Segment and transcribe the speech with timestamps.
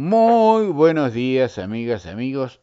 [0.00, 2.60] Muy buenos días, amigas, amigos.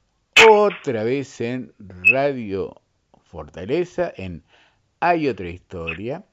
[0.49, 2.81] Otra vez en Radio
[3.25, 4.41] Fortaleza, en
[5.01, 6.23] Hay otra historia.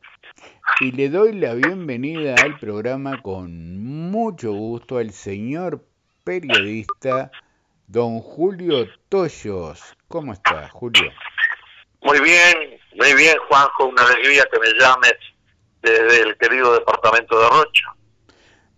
[0.79, 5.85] Y le doy la bienvenida al programa con mucho gusto al señor
[6.23, 7.33] periodista
[7.89, 9.83] don Julio Toyos.
[10.07, 11.11] ¿Cómo está, Julio?
[12.03, 13.87] Muy bien, muy bien, Juanjo.
[13.87, 15.15] Una alegría que me llames
[15.83, 17.93] desde el querido departamento de Rocha.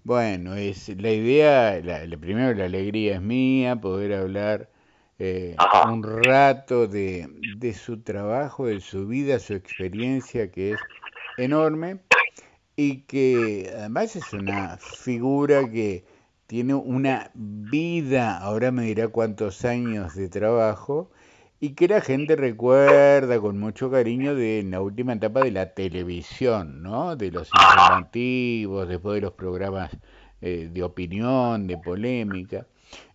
[0.05, 4.71] Bueno, es la idea, la, primero la alegría es mía, poder hablar
[5.19, 5.57] eh,
[5.89, 7.27] un rato de,
[7.57, 10.81] de su trabajo, de su vida, su experiencia que es
[11.39, 12.01] enorme
[12.77, 16.05] y que además es una figura que
[16.47, 21.11] tiene una vida, ahora me dirá cuántos años de trabajo,
[21.61, 26.83] y que la gente recuerda con mucho cariño de la última etapa de la televisión,
[26.83, 27.17] ¿no?
[27.17, 29.91] De los informativos, después de los programas
[30.41, 32.67] eh, de opinión, de polémica.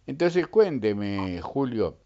[0.08, 1.98] Entonces cuénteme, Julio,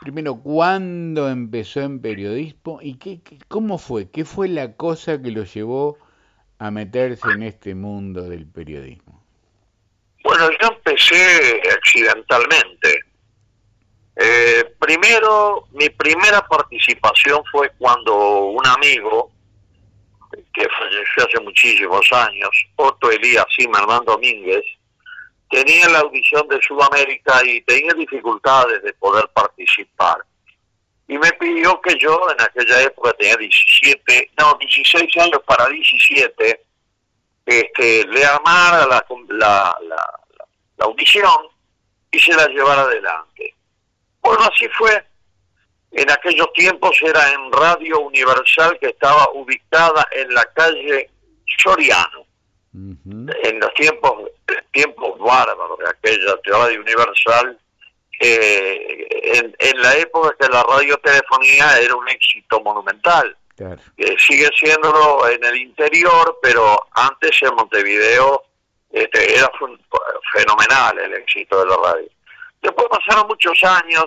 [0.00, 4.10] primero, ¿cuándo empezó en periodismo y qué, cómo fue?
[4.10, 5.98] ¿Qué fue la cosa que lo llevó
[6.58, 9.22] a meterse en este mundo del periodismo?
[10.24, 13.11] Bueno, yo empecé accidentalmente
[14.16, 18.14] eh, primero, mi primera participación fue cuando
[18.46, 19.30] un amigo,
[20.52, 24.64] que falleció hace muchísimos años, Otto Elías Zimmerman Domínguez,
[25.50, 30.18] tenía la audición de Sudamérica y tenía dificultades de poder participar.
[31.08, 36.64] Y me pidió que yo, en aquella época tenía 17, no, 16 años para 17,
[37.44, 39.76] este, le armara la, la,
[40.76, 41.48] la audición
[42.10, 43.54] y se la llevara adelante.
[44.22, 45.04] Bueno, así fue.
[45.90, 51.10] En aquellos tiempos era en Radio Universal que estaba ubicada en la calle
[51.58, 52.26] Soriano.
[52.74, 54.30] En los tiempos
[54.70, 57.58] tiempos bárbaros de aquella Radio Universal,
[58.20, 59.06] eh,
[59.58, 63.36] en, la época que la radiotelefonía era un éxito monumental.
[64.18, 68.44] sigue siéndolo en el interior, pero antes en Montevideo
[68.90, 69.50] este, era
[70.32, 72.08] fenomenal el éxito de la radio.
[72.62, 74.04] Después pasaron muchos años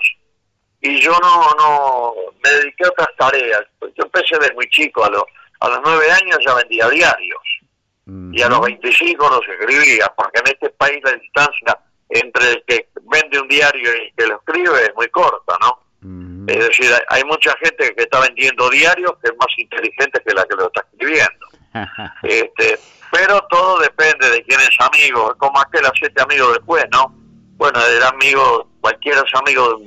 [0.80, 3.62] y yo no, no me dediqué a otras tareas.
[3.80, 5.24] Yo empecé desde muy chico, a los,
[5.60, 7.42] a los nueve años ya vendía diarios.
[8.32, 11.76] Y a los 25 los escribía, porque en este país la distancia
[12.08, 15.80] entre el que vende un diario y el que lo escribe es muy corta, ¿no?
[16.46, 20.44] Es decir, hay, mucha gente que está vendiendo diarios que es más inteligente que la
[20.44, 21.46] que lo está escribiendo.
[22.22, 22.78] este,
[23.10, 27.12] pero todo depende de quién es amigo, como aquel a siete amigos después, ¿no?
[27.56, 29.80] Bueno, era amigo, cualquiera es amigo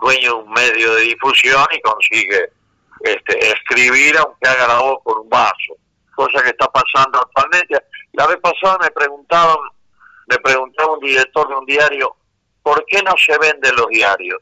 [0.00, 2.52] dueño de un medio de difusión y consigue
[3.00, 5.74] este, escribir aunque haga la voz con un vaso,
[6.14, 7.82] cosa que está pasando actualmente.
[8.12, 9.56] La vez pasada me preguntaban,
[10.28, 12.16] me preguntaba un director de un diario,
[12.62, 14.40] ¿por qué no se venden los diarios?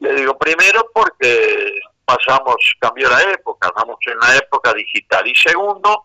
[0.00, 6.04] Le digo, primero porque pasamos, cambió la época, estamos en la época digital, y segundo,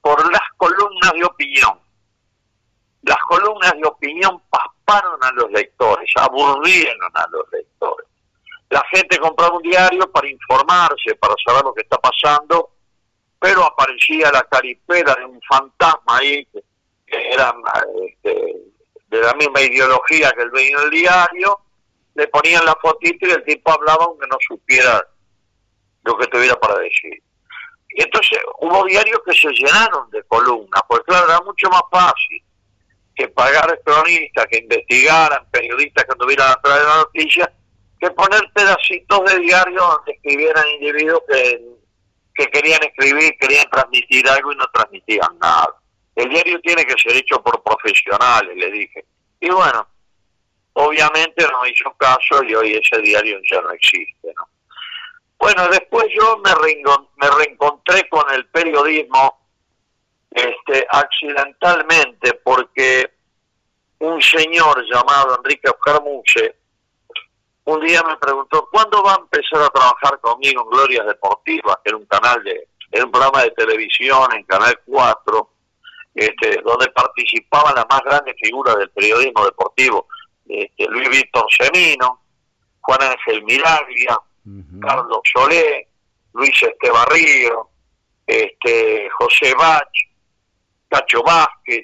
[0.00, 1.78] por las columnas de opinión.
[3.02, 4.42] Las columnas de opinión
[4.90, 8.06] a los lectores, aburrieron a los lectores.
[8.70, 12.70] La gente compraba un diario para informarse, para saber lo que está pasando,
[13.38, 17.54] pero aparecía la caripela de un fantasma ahí, que era
[18.06, 18.56] este,
[19.08, 21.60] de la misma ideología que el dueño del diario,
[22.14, 25.06] le ponían la fotito y el tipo hablaba aunque no supiera
[26.04, 27.22] lo que tuviera para decir.
[27.90, 32.42] Y entonces hubo diarios que se llenaron de columnas, porque claro, era mucho más fácil
[33.18, 37.52] que pagar cronistas, que investigaran, periodistas que tuvieran atrás de la noticia,
[37.98, 41.60] que poner pedacitos de diario donde escribieran individuos que,
[42.36, 45.74] que querían escribir, querían transmitir algo y no transmitían nada.
[46.14, 49.04] El diario tiene que ser hecho por profesionales, le dije.
[49.40, 49.88] Y bueno,
[50.74, 54.48] obviamente no hizo caso y hoy ese diario ya no existe, ¿no?
[55.40, 56.50] Bueno, después yo me
[57.30, 59.47] reencontré con el periodismo
[60.30, 63.10] este, accidentalmente porque
[64.00, 66.54] un señor llamado Enrique Oscar Muche
[67.64, 71.76] un día me preguntó ¿cuándo va a empezar a trabajar conmigo en Glorias Deportivas?
[71.82, 75.50] que era un canal de, era un programa de televisión en Canal 4
[76.18, 80.08] este, donde participaban las más grandes figuras del periodismo deportivo,
[80.48, 82.22] este, Luis Víctor Semino,
[82.80, 84.18] Juan Ángel Miraglia,
[84.80, 85.86] Carlos Solé,
[86.32, 87.68] Luis Estebarrío,
[88.26, 89.88] este, José Bach,
[90.88, 91.82] Cacho Vázquez,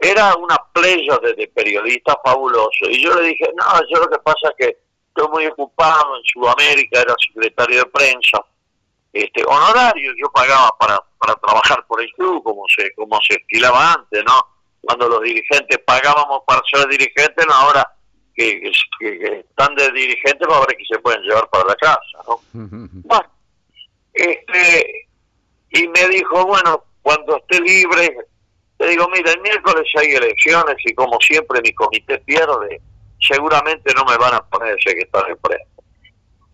[0.00, 2.88] era una playa de, periodistas fabulosos.
[2.88, 4.78] Y yo le dije, no, yo lo que pasa es que
[5.08, 8.44] estoy muy ocupado en Sudamérica, era secretario de prensa,
[9.12, 13.94] este honorario, yo pagaba para, para trabajar por el club, como se, como se estilaba
[13.94, 14.58] antes, ¿no?
[14.80, 17.86] cuando los dirigentes pagábamos para ser dirigentes, no ahora
[18.34, 18.70] que,
[19.00, 22.40] están de dirigentes, para ver que se pueden llevar para la casa, ¿no?
[22.52, 23.30] bueno,
[24.14, 25.08] este,
[25.70, 28.18] y me dijo, bueno, cuando esté libre,
[28.78, 32.82] le digo, mira, el miércoles hay elecciones y como siempre mi comité pierde,
[33.18, 35.70] seguramente no me van a poner secretario de prensa.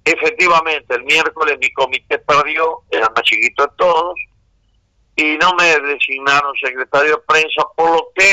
[0.04, 4.14] Efectivamente, el miércoles mi comité perdió, era más chiquito de todos,
[5.16, 8.32] y no me designaron secretario de prensa, por lo que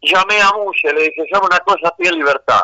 [0.00, 2.62] llamé a Muse, le dije, llama una cosa, en libertad.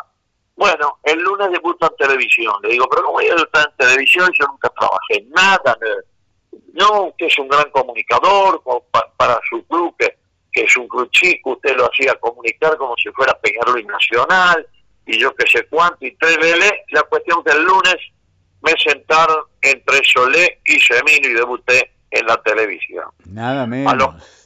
[0.57, 2.55] Bueno, el lunes debuta en televisión.
[2.63, 4.31] Le digo, pero ¿cómo voy a debutar en televisión?
[4.41, 5.77] Yo nunca trabajé en nada.
[6.73, 8.63] No, usted es un gran comunicador
[9.17, 10.17] para su club, que,
[10.53, 14.67] es un club chico, usted lo hacía comunicar como si fuera Peñarol Nacional,
[15.05, 16.65] y yo qué sé cuánto, y TVL.
[16.91, 17.97] La cuestión que el lunes
[18.63, 23.05] me sentaron entre Solé y Semino y debuté en la televisión.
[23.27, 23.95] Nada menos.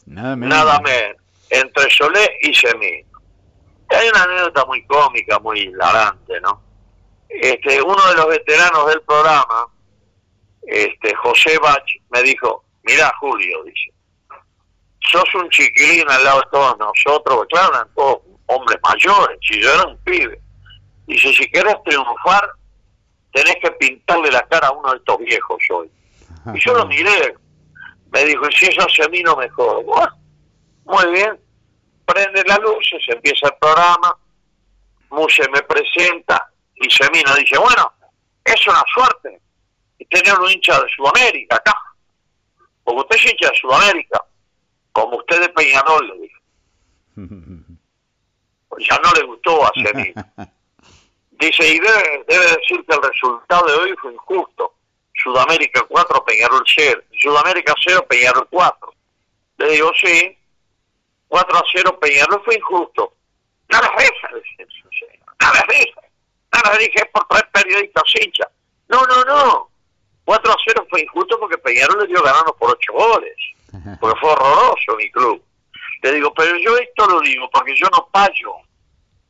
[0.06, 0.58] nada menos.
[0.58, 1.20] Nada menos
[1.50, 3.08] entre Solé y Semino.
[3.90, 6.62] Hay una anécdota muy cómica, muy hilarante, ¿no?
[7.28, 9.66] Este, uno de los veteranos del programa,
[10.70, 13.92] este, José Bach, me dijo, mira Julio, dice,
[15.00, 19.72] sos un chiquilín al lado de todos nosotros, claro, eran todos hombres mayores, si yo
[19.74, 20.40] era un pibe.
[21.06, 22.50] Dice, si querés triunfar,
[23.32, 25.90] tenés que pintarle la cara a uno de estos viejos hoy.
[26.54, 27.34] Y yo lo miré,
[28.12, 29.84] me dijo, y si eso hace a mí no mejor.
[30.84, 31.38] Muy bien,
[32.06, 34.16] prende la luz, se empieza el programa,
[35.10, 37.92] Muse me presenta y Semino dice, bueno,
[38.44, 39.40] es una suerte
[40.06, 41.74] tener un hincha de Sudamérica acá,
[42.84, 44.24] porque usted es hincha de Sudamérica,
[44.92, 46.40] como usted de Peñarol, le dijo.
[48.70, 50.24] Pues ya no le gustó a Semino.
[51.32, 54.74] Dice, y debe, debe decir que el resultado de hoy fue injusto.
[55.22, 57.02] Sudamérica 4, Peñarol 0.
[57.20, 58.94] Sudamérica 0, Peñarol 4.
[59.58, 60.38] Le digo, sí,
[61.28, 63.14] 4 a 0 Peñarol fue injusto.
[63.70, 66.00] No las risa, no las risa.
[66.52, 68.48] No las dije por tres periodistas hinchas.
[68.88, 69.69] No, no, no.
[70.30, 73.34] 4 a 0 fue injusto porque Peñarol le dio ganando por 8 goles.
[73.98, 75.42] Porque fue horroroso mi club.
[76.02, 78.54] Le digo, pero yo esto lo digo porque yo no fallo.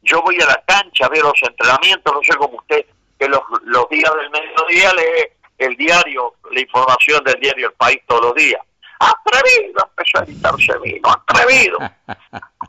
[0.03, 2.85] Yo voy a la cancha, veo los entrenamientos, no sé cómo usted,
[3.19, 8.01] que los, los días del mediodía lee el diario, la información del diario El País
[8.07, 8.61] todos los días
[9.01, 11.79] atrevido, empezó a gritarse vino, atrevido.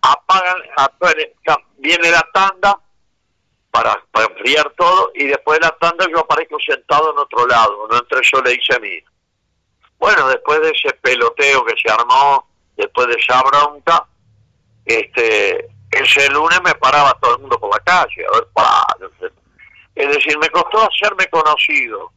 [0.02, 0.56] Apagan,
[1.80, 2.80] viene la tanda
[3.72, 7.88] para, para, enfriar todo y después de la tanda yo aparezco sentado en otro lado,
[7.90, 9.00] no entre yo le hice mí.
[9.98, 14.06] Bueno, después de ese peloteo que se armó, después de esa bronca,
[14.86, 18.84] este, ese lunes me paraba todo el mundo por la calle, a ver, para,
[19.96, 22.12] es decir, me costó hacerme conocido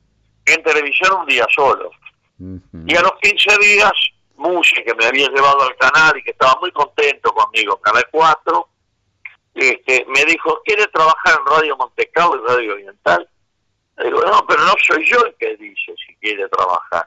[0.47, 1.91] en televisión un día solo.
[2.87, 3.93] Y a los 15 días,
[4.37, 8.69] Musi, que me había llevado al canal y que estaba muy contento conmigo, Canal 4,
[9.55, 13.29] este, me dijo, ¿quiere trabajar en Radio Montecarlo y Radio Oriental?
[13.99, 17.07] Le digo, no, pero no soy yo el que dice si quiere trabajar.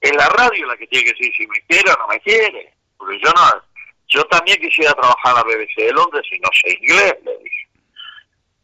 [0.00, 2.72] Es la radio la que tiene que decir si me quiere o no me quiere.
[2.96, 3.62] Porque yo no,
[4.08, 7.68] yo también quisiera trabajar la BBC de Londres y no sé inglés, le dije.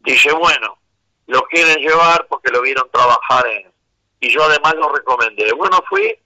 [0.00, 0.78] Dice, bueno,
[1.26, 3.72] lo quieren llevar porque lo vieron trabajar en,
[4.20, 5.52] y yo además lo recomendé.
[5.52, 6.16] Bueno, fui,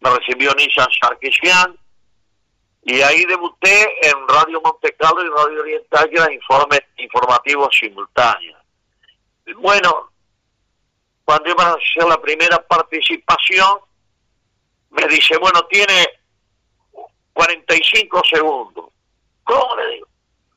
[0.00, 1.76] me recibió Nissan Sarkisian
[2.86, 8.58] y ahí debuté en Radio Montecarlo y Radio Oriental, que eran informes informativos simultáneos.
[9.56, 10.10] Bueno,
[11.24, 13.80] cuando iban a hacer la primera participación,
[14.90, 16.08] me dice, bueno, tiene
[17.32, 18.86] 45 segundos.
[19.42, 20.06] ¿Cómo le digo?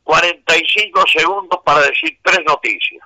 [0.04, 3.04] 45 segundos para decir tres noticias.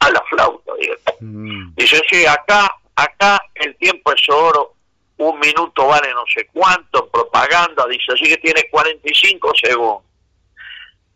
[0.00, 0.72] A la flauta,
[1.20, 1.74] mm.
[1.74, 4.74] Dice, sí, acá Acá el tiempo es oro,
[5.18, 10.02] un minuto vale no sé cuánto, propaganda, dice, así que tiene 45 segundos.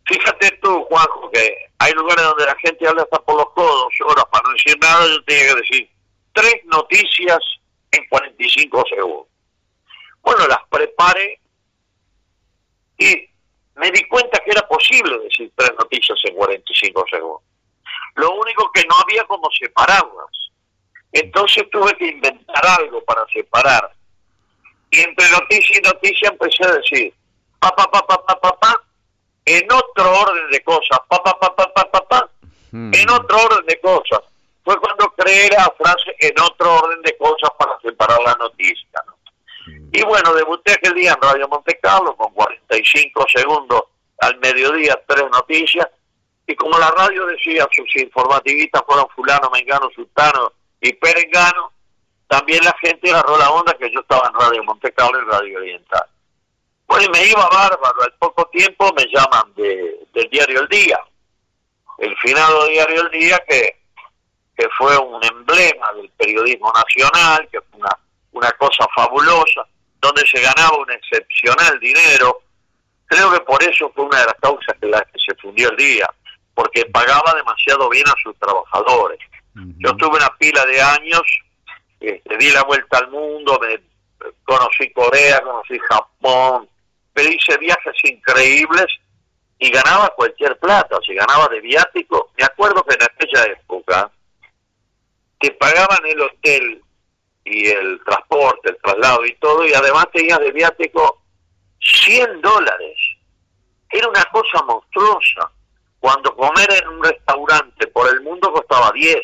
[0.06, 4.24] Fíjate tú, Juanjo, que hay lugares donde la gente habla hasta por los codos, horas
[4.32, 5.90] para no decir nada, yo tenía que decir
[6.32, 7.38] tres noticias
[7.92, 9.26] en 45 segundos.
[10.22, 11.40] Bueno, las preparé
[12.98, 13.28] y
[13.76, 17.42] me di cuenta que era posible decir tres noticias en 45 segundos.
[18.16, 20.49] Lo único que no había como separarlas.
[21.12, 23.92] Entonces tuve que inventar algo para separar.
[24.90, 27.14] Y entre noticia y noticia empecé a decir,
[27.58, 28.82] pa, pa, pa, pa, pa, pa,
[29.44, 32.30] en otro orden de cosas, pa, pa, pa, pa, pa, pa,
[32.72, 32.92] hmm.
[32.94, 34.20] en otro orden de cosas.
[34.64, 39.02] Fue cuando creé la frase en otro orden de cosas para separar la noticia.
[39.66, 39.88] Hmm.
[39.92, 43.82] Y bueno, debuté aquel día en Radio Monte Carlo con 45 segundos
[44.18, 45.88] al mediodía, tres noticias.
[46.46, 51.72] Y como la radio decía, sus informativistas fueron fulano, mengano, sultano, y Perengano,
[52.26, 55.58] también la gente agarró la onda que yo estaba en Radio Monte Carlo y Radio
[55.58, 56.06] Oriental.
[56.86, 60.98] Bueno, me iba bárbaro, al poco tiempo me llaman de, del diario El Día,
[61.98, 63.80] el finado diario El Día que,
[64.56, 67.96] que fue un emblema del periodismo nacional, que fue una,
[68.32, 69.66] una cosa fabulosa,
[70.00, 72.42] donde se ganaba un excepcional dinero.
[73.06, 75.76] Creo que por eso fue una de las causas que, la, que se fundió el
[75.76, 76.08] día,
[76.54, 79.18] porque pagaba demasiado bien a sus trabajadores.
[79.54, 81.22] Yo tuve una pila de años,
[81.98, 83.80] este, di la vuelta al mundo, me
[84.44, 86.68] conocí Corea, conocí Japón,
[87.14, 88.86] me hice viajes increíbles
[89.58, 92.30] y ganaba cualquier plata, si ganaba de viático.
[92.38, 94.10] Me acuerdo que en aquella época
[95.38, 96.82] te pagaban el hotel
[97.44, 101.22] y el transporte, el traslado y todo, y además tenías de viático
[101.80, 102.96] 100 dólares.
[103.90, 105.50] Era una cosa monstruosa.
[106.00, 109.16] Cuando comer en un restaurante por el mundo costaba 10.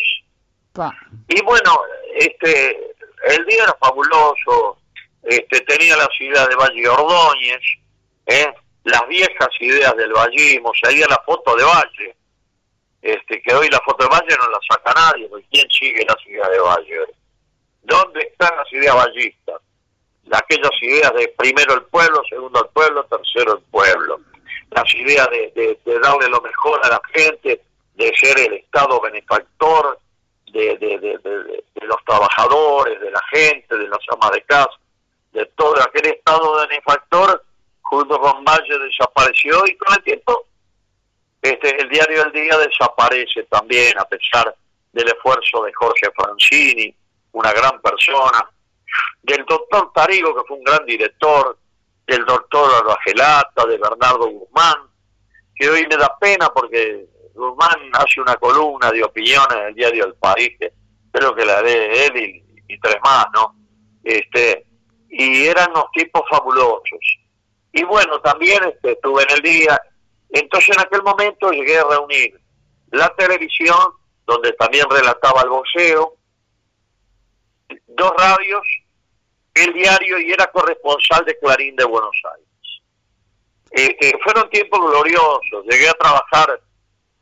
[1.28, 1.80] Y bueno,
[2.14, 2.95] este
[3.26, 4.78] el día era fabuloso,
[5.23, 7.62] este, tenía la ciudad de Valle Ordóñez,
[8.26, 8.54] ¿eh?
[8.85, 12.16] las viejas ideas del vallismo, salía la foto de Valle,
[13.02, 16.14] este, que hoy la foto de Valle no la saca nadie, porque ¿quién sigue la
[16.23, 16.99] ciudad de Valle?
[17.83, 19.61] ¿Dónde están las ideas vallistas?
[20.30, 24.21] Aquellas ideas de primero el pueblo, segundo el pueblo, tercero el pueblo.
[24.70, 27.62] Las ideas de, darle lo mejor a la gente,
[27.94, 29.99] de ser el Estado benefactor
[30.52, 34.76] de, de, los trabajadores, de la gente, de las amas de casa
[35.37, 37.44] de todo aquel estado de benefactor,
[37.82, 40.46] junto con Valle desapareció y con el tiempo
[41.42, 44.56] este, el diario El Día desaparece también a pesar
[44.92, 46.92] del esfuerzo de Jorge Francini,
[47.32, 48.49] una gran persona,
[49.23, 51.58] del doctor Tarigo, que fue un gran director,
[52.06, 54.76] del doctor Arbajelata, de Bernardo Guzmán,
[55.54, 60.06] que hoy me da pena porque Guzmán hace una columna de opiniones en el diario
[60.06, 60.72] El País, que
[61.10, 63.54] creo que la lee él y, y tres más, ¿no?
[64.04, 64.66] Este,
[65.08, 67.00] y eran unos tipos fabulosos.
[67.72, 69.80] Y bueno, también este, estuve en el día,
[70.30, 72.40] entonces en aquel momento llegué a reunir
[72.92, 73.92] la televisión,
[74.26, 76.14] donde también relataba el boxeo,
[77.88, 78.66] dos radios,
[79.56, 82.46] el diario y era corresponsal de Clarín de Buenos Aires.
[83.70, 86.60] Este, fueron tiempos gloriosos, llegué a trabajar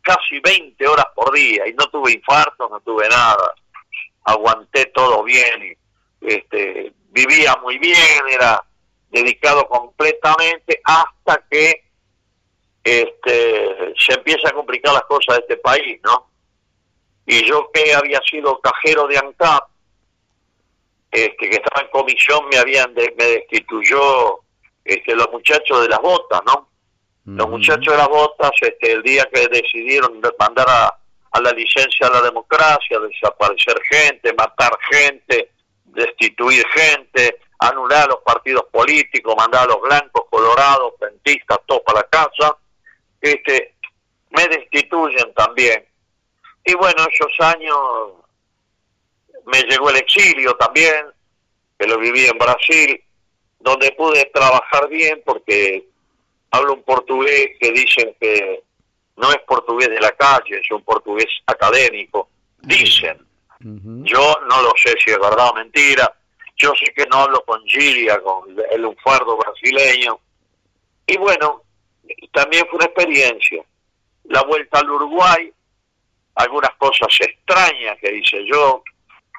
[0.02, 3.54] casi 20 horas por día y no tuve infarto, no tuve nada,
[4.24, 5.76] aguanté todo bien
[6.20, 7.98] y este, vivía muy bien,
[8.30, 8.62] era
[9.10, 11.84] dedicado completamente hasta que
[12.82, 16.28] este, se empieza a complicar las cosas de este país, ¿no?
[17.26, 19.68] Y yo que había sido cajero de ANCAP,
[21.14, 24.40] este, que estaba en comisión, me habían me destituyó
[24.84, 26.68] este, los muchachos de las botas, ¿no?
[27.24, 30.98] Los muchachos de las botas, este, el día que decidieron mandar a,
[31.30, 35.52] a la licencia a la democracia, desaparecer gente, matar gente,
[35.84, 42.00] destituir gente, anular a los partidos políticos, mandar a los blancos, colorados, pentistas, todos para
[42.00, 42.56] la casa,
[43.20, 43.76] este,
[44.30, 45.86] me destituyen también.
[46.64, 47.78] Y bueno, esos años
[49.46, 51.06] me llegó el exilio también,
[51.78, 53.02] que lo viví en Brasil,
[53.60, 55.86] donde pude trabajar bien porque
[56.50, 58.62] hablo un portugués que dicen que
[59.16, 62.28] no es portugués de la calle, es un portugués académico,
[62.60, 63.18] dicen.
[63.66, 66.12] Yo no lo sé si es verdad o mentira.
[66.56, 70.18] Yo sé que no hablo con Giria, con el lunfardo brasileño.
[71.06, 71.62] Y bueno,
[72.32, 73.64] también fue una experiencia.
[74.24, 75.50] La vuelta al Uruguay,
[76.34, 78.82] algunas cosas extrañas que hice yo,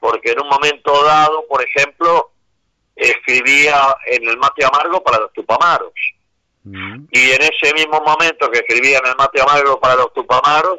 [0.06, 2.30] porque en un momento dado, por ejemplo,
[2.96, 5.94] escribía en el mate amargo para los tupamaros.
[6.64, 10.78] Y en ese mismo momento que escribía en el mate amargo para los tupamaros,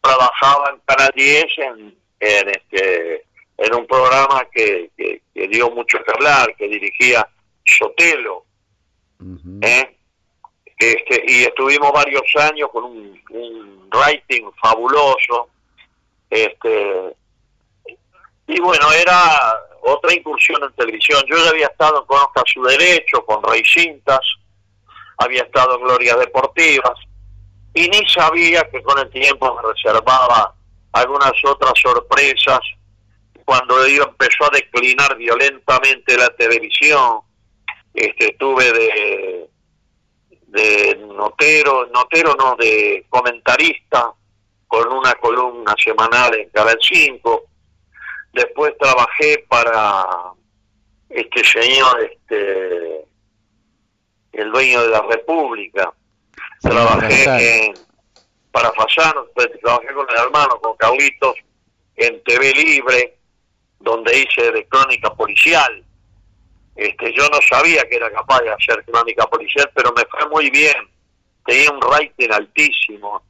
[0.00, 3.24] trabajaba en Canal 10 en en, este,
[3.58, 7.28] en un programa que, que, dio mucho que hablar, que dirigía
[7.66, 8.46] Sotelo.
[9.60, 9.96] ¿eh?
[10.78, 15.48] este, y estuvimos varios años con un, un writing fabuloso.
[16.30, 17.14] Este,
[18.46, 21.22] y bueno, era otra incursión en televisión.
[21.28, 24.20] Yo ya había estado en Conozca su Derecho, con Rey Cintas,
[25.18, 26.98] había estado en Glorias Deportivas,
[27.74, 30.54] y ni sabía que con el tiempo me reservaba
[30.92, 32.60] algunas otras sorpresas
[33.44, 37.20] cuando yo empezó a declinar violentamente la televisión
[37.94, 39.48] este estuve de
[40.48, 44.12] de notero notero no de comentarista
[44.68, 47.44] con una columna semanal en Canal 5
[48.32, 50.06] después trabajé para
[51.08, 53.04] este señor este
[54.32, 55.92] el dueño de la República
[56.62, 57.74] trabajé en
[58.52, 59.26] para Fasano,
[59.62, 61.34] trabajé con el hermano, con Carlitos,
[61.96, 63.16] en TV Libre,
[63.80, 65.82] donde hice de crónica policial.
[66.76, 70.50] Este, yo no sabía que era capaz de hacer crónica policial, pero me fue muy
[70.50, 70.76] bien.
[71.46, 73.22] Tenía un rating altísimo.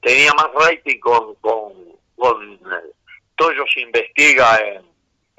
[0.00, 1.72] Tenía más rating con, con,
[2.16, 2.60] con
[3.38, 4.82] Toyos Investiga en,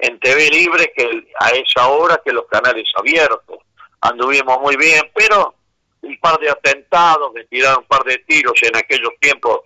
[0.00, 3.58] en TV Libre que a esa hora que los canales abiertos.
[4.00, 5.54] Anduvimos muy bien, pero
[6.02, 9.60] un par de atentados, me tiraron un par de tiros en aquellos tiempos.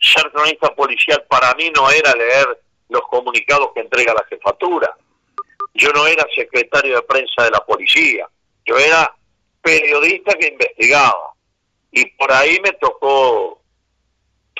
[0.00, 4.96] Ser cronista policial para mí no era leer los comunicados que entrega la jefatura.
[5.74, 8.28] Yo no era secretario de prensa de la policía,
[8.64, 9.12] yo era
[9.60, 11.34] periodista que investigaba.
[11.90, 13.60] Y por ahí me tocó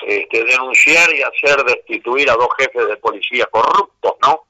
[0.05, 4.41] este, denunciar y hacer destituir a dos jefes de policía corruptos, ¿no?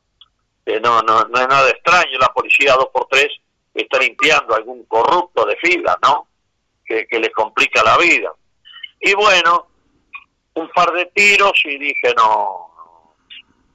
[0.82, 3.30] no, no, no es nada extraño, la policía dos por tres
[3.74, 6.28] está limpiando algún corrupto de fila, ¿no?
[6.86, 8.32] Que les complica la vida.
[9.00, 9.68] Y bueno,
[10.56, 12.76] un par de tiros y dije, no,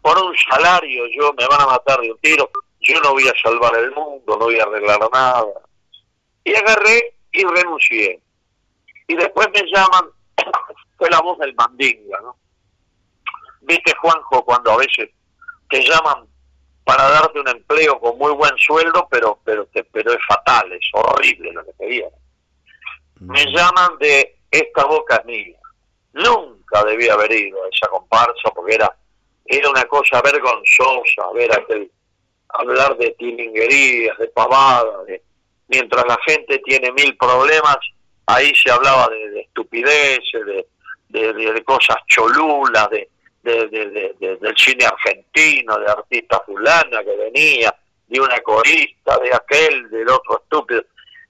[0.03, 2.51] por un salario yo me van a matar de un tiro,
[2.81, 5.47] yo no voy a salvar el mundo, no voy a arreglar nada.
[6.45, 8.21] Y agarré y renuncié.
[9.07, 10.11] Y después me llaman,
[11.01, 12.37] fue la voz del mandinga, ¿no?
[13.63, 15.09] Viste, Juanjo, cuando a veces
[15.71, 16.27] te llaman
[16.85, 21.53] para darte un empleo con muy buen sueldo, pero pero pero es fatal, es horrible
[21.53, 22.11] lo que te digan.
[23.21, 25.59] Me llaman de esta boca mía.
[26.13, 28.95] Nunca debía haber ido a esa comparsa porque era
[29.47, 31.91] era una cosa vergonzosa ver aquel
[32.49, 35.23] hablar de tilinguerías, de pavadas, de,
[35.69, 37.79] mientras la gente tiene mil problemas,
[38.27, 40.67] ahí se hablaba de, estupideces, de,
[41.11, 43.09] de, cosas cholulas, de,
[43.43, 47.75] del cine argentino, de artista fulana que venía,
[48.07, 50.83] de una corista, de aquel, del otro estúpido.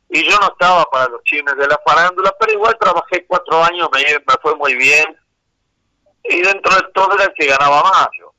[0.09, 3.89] Y yo no estaba para los chismes de la farándula, pero igual trabajé cuatro años,
[3.93, 5.17] me, me fue muy bien.
[6.25, 8.33] Y dentro de todo era el que ganaba más yo.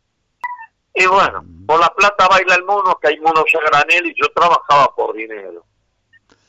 [0.94, 4.30] Y bueno, por la plata baila el mono, que hay monos a granel y yo
[4.34, 5.64] trabajaba por dinero.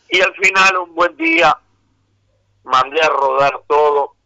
[0.09, 1.57] Y al final, un buen día,
[2.65, 4.17] mandé a rodar todo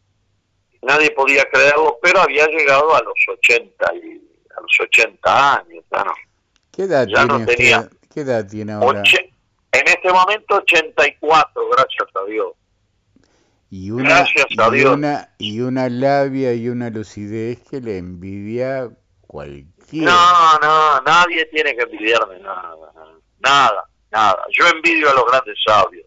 [0.83, 4.21] nadie podía creerlo, pero había llegado a los 80 y
[4.57, 6.15] a los 80 años, ¿no?
[6.73, 9.03] ¿Qué edad, tiene, ¿Qué edad tiene ahora?
[9.73, 12.53] en este momento 84, gracias a Dios.
[13.71, 14.95] Y una, gracias a Dios.
[14.95, 18.91] Una, y una labia y una lucidez que le envidia
[19.27, 20.13] cualquiera.
[20.13, 22.93] No, no, nadie tiene que envidiarme nada,
[23.41, 24.45] nada, nada.
[24.51, 26.07] Yo envidio a los grandes sabios,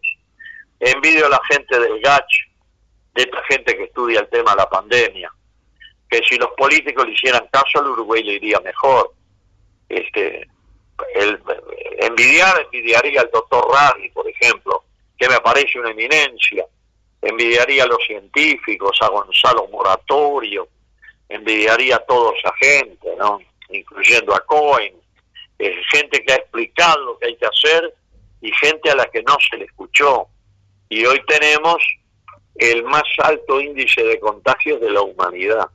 [0.80, 2.44] envidio a la gente del gacho,
[3.14, 5.32] de esta gente que estudia el tema de la pandemia,
[6.08, 9.12] que si los políticos le hicieran caso al Uruguay le iría mejor.
[9.88, 10.48] Este,
[11.98, 14.84] envidiar, envidiaría al doctor Rari, por ejemplo,
[15.18, 16.64] que me parece una eminencia,
[17.22, 20.68] envidiaría a los científicos, a Gonzalo Moratorio,
[21.28, 23.40] envidiaría a toda esa gente, ¿no?
[23.68, 24.94] incluyendo a Cohen,
[25.90, 27.94] gente que ha explicado lo que hay que hacer
[28.40, 30.28] y gente a la que no se le escuchó.
[30.88, 31.76] Y hoy tenemos
[32.56, 35.68] el más alto índice de contagios de la humanidad.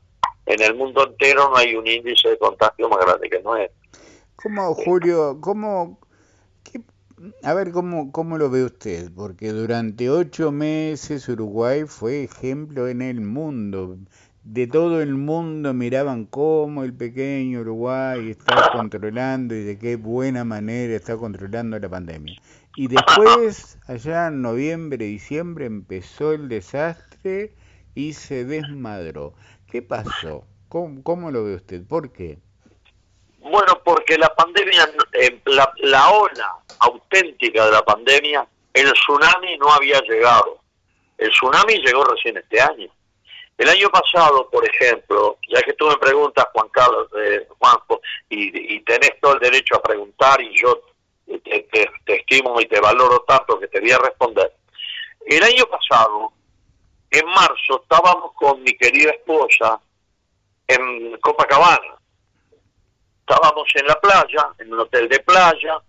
[0.46, 3.76] En el mundo entero no hay un índice de contagio más grande que nuestro.
[4.36, 6.00] ¿Cómo, Julio, cómo,
[7.44, 9.12] a ver cómo, cómo lo ve usted?
[9.16, 13.98] Porque durante ocho meses Uruguay fue ejemplo en el mundo.
[14.44, 20.44] De todo el mundo miraban cómo el pequeño Uruguay está controlando y de qué buena
[20.44, 22.40] manera está controlando la pandemia.
[22.76, 27.54] Y después, allá en noviembre, diciembre, empezó el desastre
[27.96, 29.34] y se desmadró.
[29.72, 30.46] ¿Qué pasó?
[30.68, 31.88] ¿Cómo, lo ve usted?
[31.88, 32.38] ¿Por qué?
[33.40, 39.72] Bueno, porque la pandemia, eh, la, la ola auténtica de la pandemia, el tsunami no
[39.72, 40.60] había llegado.
[41.18, 42.90] El tsunami llegó recién este año.
[43.58, 48.76] El año pasado, por ejemplo, ya que tú me preguntas, Juan Carlos, eh, Juanjo, y,
[48.76, 50.82] y tenés todo el derecho a preguntar y yo
[51.26, 54.54] te, estimo y te valoro tanto que te voy a responder.
[55.26, 56.34] El año pasado,
[57.10, 59.80] en marzo, estábamos con mi querida esposa
[60.68, 61.96] en Copacabana.
[63.22, 65.82] Estábamos en la playa, en un hotel de playa,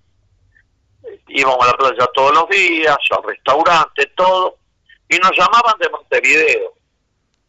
[1.29, 4.57] íbamos a la playa todos los días, al restaurante, todo,
[5.09, 6.73] y nos llamaban de Montevideo.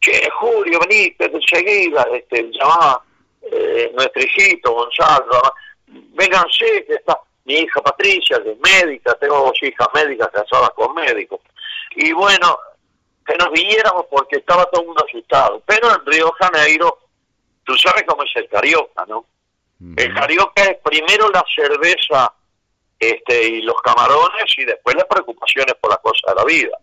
[0.00, 3.02] Che, Julio, venite enseguida, este, llamaba
[3.50, 5.42] eh, nuestro hijito Gonzalo,
[5.86, 10.94] vénganse, que está mi hija Patricia, que es médica, tengo dos hijas médicas casadas con
[10.94, 11.40] médicos.
[11.96, 12.58] Y bueno,
[13.26, 15.62] que nos viniéramos porque estaba todo el mundo asustado.
[15.66, 16.98] Pero en Río Janeiro,
[17.64, 19.24] tú sabes cómo es el carioca, ¿no?
[19.96, 22.34] El carioca es primero la cerveza
[22.98, 26.78] este, y los camarones y después las preocupaciones por las cosas de la vida.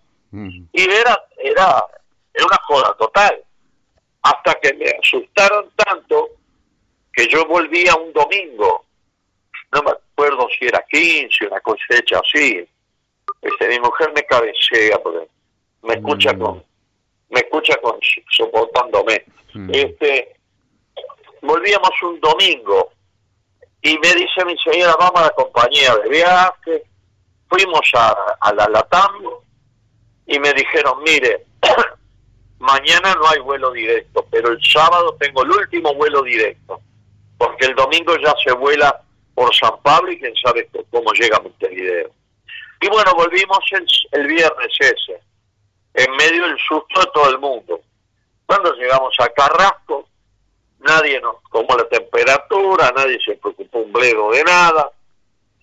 [0.74, 1.86] Y era, era,
[2.34, 3.44] era una joda total.
[4.24, 6.30] Hasta que me asustaron tanto
[7.14, 8.85] que yo volvía un domingo.
[10.58, 12.68] Si era 15, una cosecha así.
[13.42, 15.28] Este, mi mujer me cabecea porque
[15.84, 16.40] me escucha mm.
[16.40, 16.64] con
[17.30, 19.26] me escucha con soportándome.
[19.54, 19.70] Mm.
[19.74, 20.36] Este,
[21.42, 22.92] volvíamos un domingo
[23.82, 26.84] y me dice mi señora, vamos a la compañía de viaje,
[27.50, 29.14] fuimos a, a la Latam
[30.28, 31.46] y me dijeron, mire,
[32.60, 36.82] mañana no hay vuelo directo, pero el sábado tengo el último vuelo directo,
[37.38, 39.05] porque el domingo ya se vuela
[39.36, 42.10] por San Pablo y quién sabe cómo llega Montevideo.
[42.82, 45.20] Y bueno, volvimos el, el viernes ese,
[45.94, 47.82] en medio del susto de todo el mundo.
[48.46, 50.08] Cuando llegamos a Carrasco,
[50.80, 54.92] nadie nos tomó la temperatura, nadie se preocupó un bledo de nada,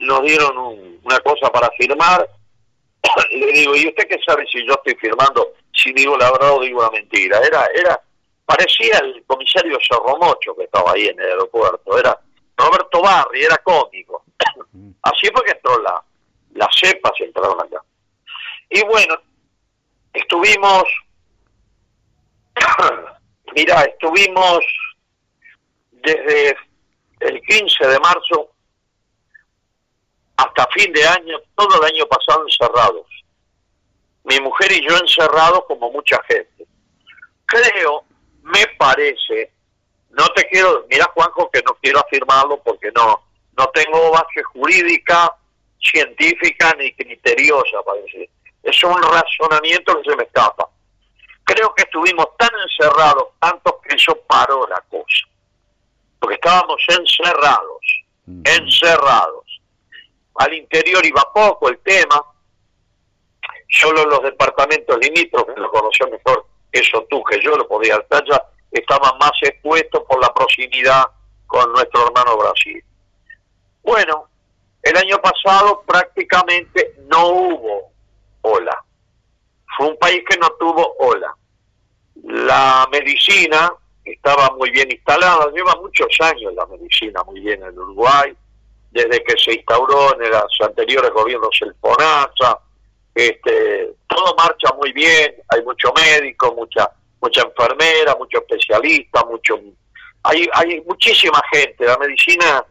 [0.00, 0.56] nos dieron
[1.02, 2.28] una cosa para firmar,
[3.30, 6.60] le digo, ¿y usted qué sabe si yo estoy firmando, si digo la verdad o
[6.60, 7.40] digo la mentira?
[7.40, 8.00] Era, era,
[8.44, 12.18] parecía el comisario Cerromocho que estaba ahí en el aeropuerto, era
[12.62, 14.24] Roberto Barri, era cómico.
[15.02, 16.02] Así fue que entró la,
[16.54, 17.82] las cepas entraron acá.
[18.70, 19.14] Y bueno,
[20.12, 20.84] estuvimos,
[23.54, 24.60] mira, estuvimos
[25.90, 26.56] desde
[27.20, 28.50] el 15 de marzo
[30.36, 33.06] hasta fin de año, todo el año pasado encerrados.
[34.24, 36.66] Mi mujer y yo encerrados como mucha gente.
[37.44, 38.04] Creo,
[38.42, 39.52] me parece,
[40.12, 43.22] no te quiero, mira Juanjo que no quiero afirmarlo porque no,
[43.56, 45.34] no tengo base jurídica,
[45.80, 48.28] científica ni criteriosa para decir.
[48.62, 50.68] Es un razonamiento que se me escapa.
[51.44, 55.26] Creo que estuvimos tan encerrados, tanto que eso paró la cosa.
[56.20, 58.04] Porque estábamos encerrados,
[58.44, 59.42] encerrados
[60.36, 62.22] al interior iba poco el tema,
[63.68, 68.42] solo los departamentos limítrofes, lo conoció mejor eso tú que yo, lo podía estar ya,
[68.72, 71.04] estaban más expuestos por la proximidad
[71.46, 72.82] con nuestro hermano Brasil.
[73.82, 74.28] Bueno,
[74.82, 77.92] el año pasado prácticamente no hubo
[78.40, 78.76] ola.
[79.76, 81.34] Fue un país que no tuvo ola.
[82.24, 83.72] La medicina
[84.04, 88.34] estaba muy bien instalada, lleva muchos años la medicina muy bien en Uruguay,
[88.90, 92.58] desde que se instauró en los anteriores gobiernos el FONASA,
[93.14, 96.90] este, todo marcha muy bien, hay mucho médico, mucha
[97.22, 99.58] mucha enfermera, mucho especialista, mucho
[100.24, 102.64] hay hay muchísima gente, la medicina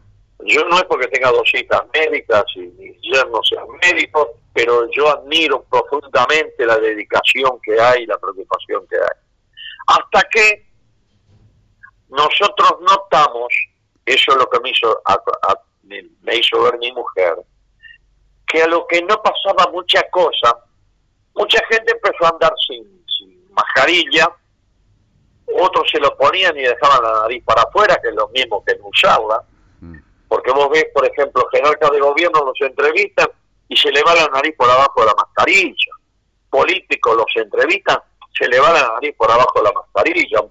[0.44, 5.08] yo no es porque tenga dos hijas médicas y mis yernos sean médicos, pero yo
[5.08, 9.18] admiro profundamente la dedicación que hay, la preocupación que hay.
[9.86, 10.66] Hasta que
[12.08, 13.48] nosotros notamos,
[14.04, 15.00] eso es lo que me hizo
[15.84, 17.36] me, hizo ver mi mujer,
[18.46, 20.56] que a lo que no pasaba mucha cosa,
[21.34, 23.02] mucha gente empezó a andar sin,
[23.50, 24.28] mascarilla,
[25.46, 28.76] otros se lo ponían y dejaban la nariz para afuera, que es lo mismo que
[28.76, 29.42] no usarla,
[29.80, 29.96] mm.
[30.28, 33.28] porque vos ves, por ejemplo, jerarcas de gobierno los entrevistan
[33.68, 35.92] y se le va la nariz por abajo de la mascarilla,
[36.50, 37.98] políticos los entrevistan,
[38.38, 40.42] se le va la nariz por abajo de la mascarilla,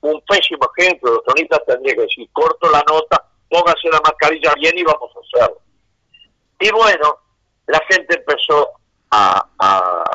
[0.00, 4.78] un pésimo ejemplo, los cronistas tendrían que decir, corto la nota, póngase la mascarilla bien
[4.78, 5.60] y vamos a hacerlo.
[6.60, 7.18] Y bueno,
[7.66, 8.70] la gente empezó
[9.10, 9.44] a,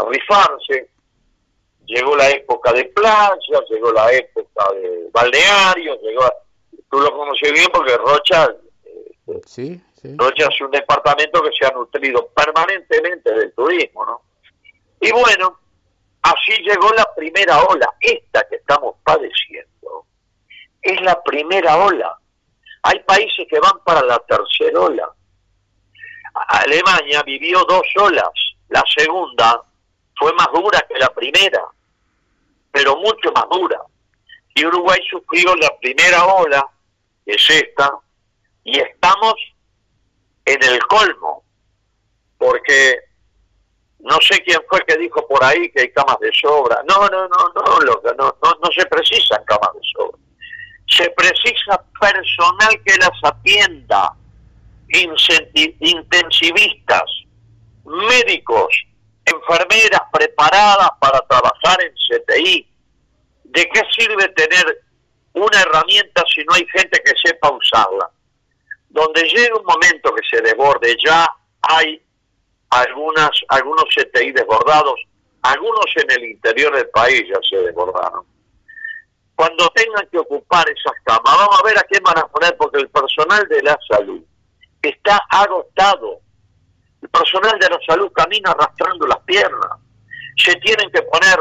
[0.10, 0.90] rifarse,
[1.86, 6.32] llegó la época de playa, llegó la época de balneario, llegó,
[6.90, 9.82] tú lo conoces bien porque Rocha, eh, sí,
[10.18, 14.22] Rocha es un departamento que se ha nutrido permanentemente del turismo, ¿no?
[15.02, 15.60] Y bueno,
[16.22, 20.06] así llegó la primera ola, esta que estamos padeciendo,
[20.82, 22.18] es la primera ola
[22.84, 25.10] hay países que van para la tercera ola.
[26.34, 28.30] Alemania vivió dos olas.
[28.70, 29.64] La segunda
[30.24, 31.62] fue más dura que la primera,
[32.72, 33.82] pero mucho más dura.
[34.56, 36.66] Y Uruguay sufrió la primera ola,
[37.26, 37.92] que es esta,
[38.64, 39.34] y estamos
[40.46, 41.44] en el colmo,
[42.38, 43.00] porque
[44.00, 46.82] no sé quién fue que dijo por ahí que hay camas de sobra.
[46.88, 50.24] No, no, no, no, no, no, no se precisan camas de sobra
[50.88, 54.14] se precisa personal que las atienda,
[55.80, 57.04] intensivistas,
[57.86, 58.68] médicos,
[59.26, 62.68] enfermeras preparadas para trabajar en CTI.
[63.44, 64.84] ¿De qué sirve tener
[65.34, 68.10] una herramienta si no hay gente que sepa usarla?
[68.90, 71.28] Donde llega un momento que se desborde, ya
[71.62, 72.02] hay
[72.70, 75.00] algunas, algunos CTI desbordados,
[75.42, 78.26] algunos en el interior del país ya se desbordaron
[79.36, 82.80] cuando tengan que ocupar esas camas, vamos a ver a qué van a poner, porque
[82.80, 84.22] el personal de la salud
[84.82, 86.20] está agotado.
[87.04, 89.72] El personal de la salud camina arrastrando las piernas.
[90.38, 91.38] Se tienen que poner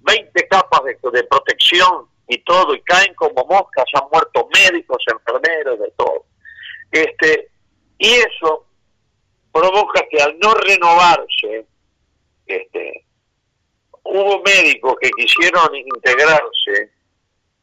[0.00, 5.92] 20 capas de, protección y todo, y caen como moscas, han muerto médicos, enfermeros, de
[5.98, 6.24] todo.
[6.90, 7.50] Este,
[7.98, 8.66] Y eso
[9.52, 11.66] provoca que al no renovarse,
[12.46, 13.04] este,
[14.04, 16.90] hubo médicos que quisieron integrarse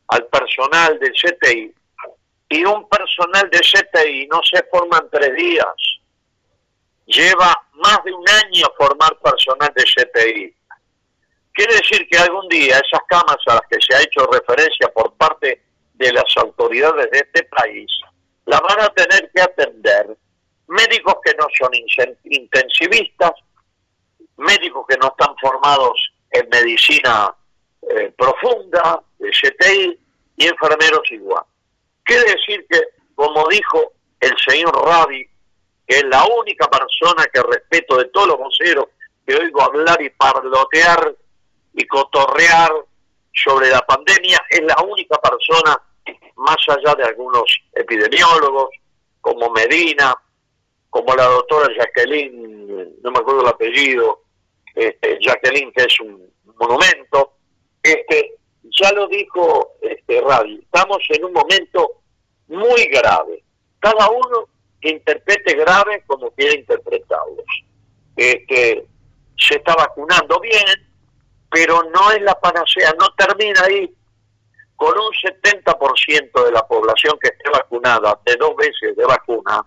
[0.09, 1.73] al personal del CTI
[2.49, 5.96] y un personal de CTI no se forma en tres días.
[7.07, 10.55] Lleva más de un año formar personal de CTI.
[11.53, 15.13] Quiere decir que algún día esas camas a las que se ha hecho referencia por
[15.13, 17.89] parte de las autoridades de este país,
[18.45, 20.15] la van a tener que atender
[20.67, 21.71] médicos que no son
[22.25, 23.31] intensivistas,
[24.37, 27.33] médicos que no están formados en medicina
[27.89, 29.99] eh, profunda, CTI,
[30.37, 31.43] y enfermeros igual.
[32.03, 32.79] Quiere decir que,
[33.15, 35.27] como dijo el señor Rabi,
[35.87, 38.87] que es la única persona que respeto de todos los voceros
[39.25, 41.15] que oigo hablar y parlotear
[41.73, 42.71] y cotorrear
[43.33, 45.79] sobre la pandemia, es la única persona,
[46.35, 48.69] más allá de algunos epidemiólogos,
[49.21, 50.15] como Medina,
[50.89, 54.23] como la doctora Jacqueline, no me acuerdo el apellido,
[54.73, 57.33] este, Jacqueline, que es un monumento,
[57.83, 62.01] este, ya lo dijo este Radio, estamos en un momento
[62.47, 63.43] muy grave.
[63.79, 64.47] Cada uno
[64.81, 67.45] interprete grave como quiera interpretarlos.
[68.15, 68.85] Este,
[69.37, 70.65] se está vacunando bien,
[71.49, 73.93] pero no es la panacea, no termina ahí.
[74.75, 79.65] Con un 70% de la población que esté vacunada de dos veces de vacuna,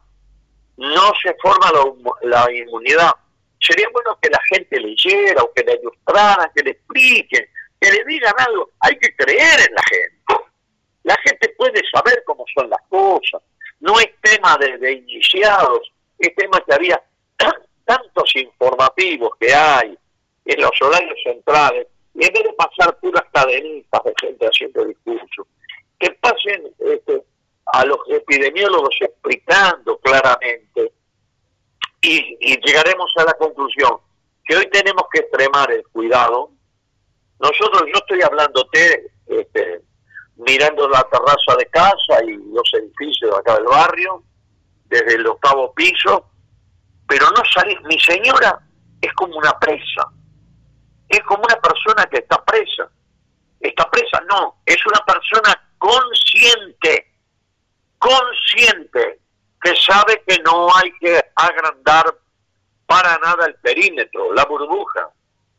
[0.77, 3.11] no se forma la, la inmunidad.
[3.59, 7.45] Sería bueno que la gente leyera o que le ilustraran, que le expliquen,
[7.81, 8.71] que le digan algo.
[8.81, 10.21] Hay que creer en la gente.
[11.03, 13.43] La gente puede saber cómo son las cosas.
[13.81, 17.03] No es tema de, iniciados, es tema que había
[17.85, 19.99] tantos informativos que hay
[20.45, 25.47] en los horarios centrales, y en vez de pasar puras cadenitas de gente haciendo discursos,
[25.99, 27.23] que pasen este,
[27.67, 30.93] a los epidemiólogos explicando claramente
[32.03, 33.99] y, llegaremos a la conclusión
[34.45, 36.51] que hoy tenemos que extremar el cuidado,
[37.39, 39.81] nosotros, yo estoy hablándote, este,
[40.47, 44.23] mirando la terraza de casa y los edificios de acá del barrio,
[44.87, 46.31] desde el octavo piso,
[47.07, 47.81] pero no salir.
[47.83, 48.61] Mi señora
[49.01, 50.09] es como una presa,
[51.09, 52.89] es como una persona que está presa.
[53.61, 57.13] Está presa, no, es una persona consciente,
[57.99, 59.21] consciente,
[59.61, 62.15] que sabe que no hay que agrandar
[62.87, 65.11] para nada el perímetro, la burbuja.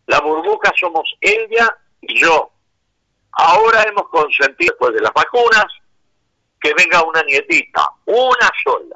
[0.08, 2.52] La burbuja somos ella y yo.
[3.34, 5.68] Ahora hemos consentido, después de las vacunas,
[6.60, 8.96] que venga una nietita, una sola,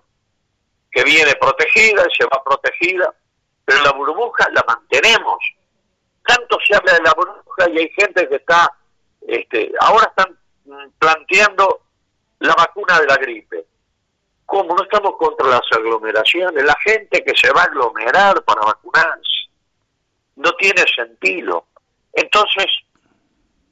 [0.92, 3.14] que viene protegida y se va protegida,
[3.66, 5.40] pero la burbuja la mantenemos.
[6.26, 8.72] Tanto se habla de la burbuja y hay gente que está,
[9.28, 10.38] este, ahora están
[11.00, 11.82] planteando
[12.40, 13.66] la vacuna de la gripe.
[14.46, 14.76] ¿Cómo?
[14.76, 16.64] No estamos contra las aglomeraciones.
[16.64, 19.50] La gente que se va a aglomerar para vacunarse
[20.36, 21.66] no tiene sentido.
[22.14, 22.68] Entonces,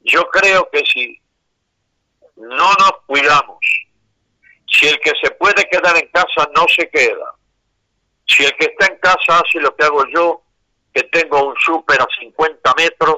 [0.04, 1.20] yo creo que si
[2.36, 3.58] no nos cuidamos,
[4.66, 7.34] si el que se puede quedar en casa no se queda,
[8.26, 10.42] si el que está en casa hace lo que hago yo,
[10.92, 13.16] que tengo un súper a 50 metros,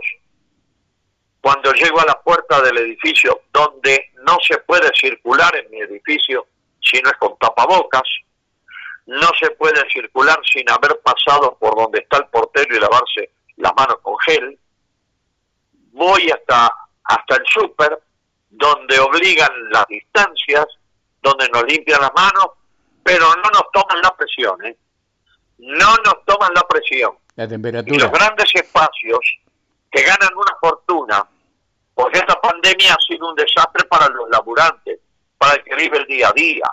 [1.40, 6.46] cuando llego a la puerta del edificio donde no se puede circular en mi edificio
[6.81, 8.03] si no es con tapabocas,
[9.07, 13.72] no se puede circular sin haber pasado por donde está el portero y lavarse las
[13.77, 14.59] manos con gel,
[15.97, 16.71] voy hasta,
[17.05, 17.99] hasta el súper,
[18.51, 20.67] donde obligan las distancias,
[21.23, 22.51] donde nos limpian las manos,
[23.03, 24.77] pero no nos toman la presión, ¿eh?
[25.59, 27.17] No nos toman la presión.
[27.35, 27.97] La temperatura.
[27.97, 29.21] Y los grandes espacios
[29.91, 31.27] que ganan una fortuna,
[31.95, 35.01] porque esta pandemia ha sido un desastre para los laburantes,
[35.39, 36.71] para el que vive el día a día,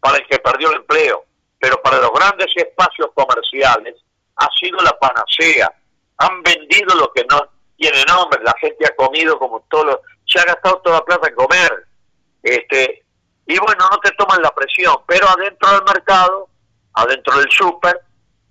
[0.00, 1.24] para el que perdió el empleo,
[1.58, 3.96] pero para los grandes espacios comerciales
[4.36, 5.70] ha sido la panacea,
[6.16, 7.48] han vendido lo que no
[7.82, 11.28] tiene nombre, la gente ha comido como todo, lo, se ha gastado toda la plata
[11.28, 11.86] en comer,
[12.44, 13.04] este,
[13.46, 16.48] y bueno, no te toman la presión, pero adentro del mercado,
[16.94, 18.00] adentro del súper,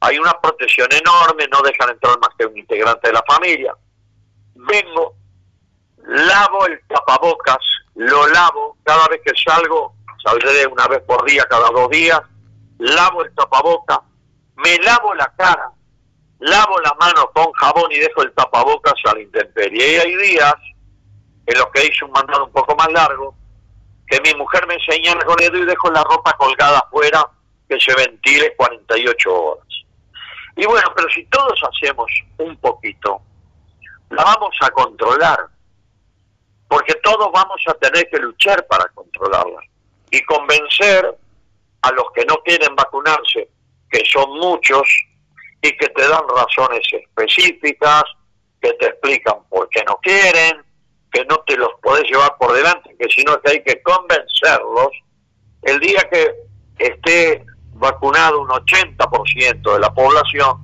[0.02, 3.74] hay una protección enorme, no dejan entrar más que un integrante de la familia.
[4.56, 5.16] Vengo,
[6.04, 7.64] lavo el tapabocas,
[7.96, 12.20] lo lavo, cada vez que salgo, saldré una vez por día, cada dos días,
[12.80, 14.00] lavo el tapabocas,
[14.58, 15.72] me lavo la cara,
[16.42, 19.94] lavo la mano con jabón y dejo el tapabocas a la intemperie.
[19.94, 20.56] Y hay días
[21.46, 23.36] en los que hice un mandado un poco más largo,
[24.08, 24.78] que mi mujer me
[25.26, 27.30] con el dedo y dejo la ropa colgada afuera
[27.70, 29.68] que se ventile 48 horas.
[30.58, 33.22] Y bueno, pero si todos hacemos un poquito,
[34.10, 35.40] la vamos a controlar,
[36.68, 39.62] porque todos vamos a tener que luchar para controlarla
[40.10, 41.18] y convencer
[41.84, 43.50] a los que no quieren vacunarse,
[43.90, 44.88] que son muchos,
[45.62, 48.04] y que te dan razones específicas,
[48.62, 50.64] que te explican por qué no quieren,
[51.12, 54.90] que no te los podés llevar por delante, que si no que hay que convencerlos,
[55.64, 56.34] el día que
[56.80, 60.58] esté vacunado un 80% de la población,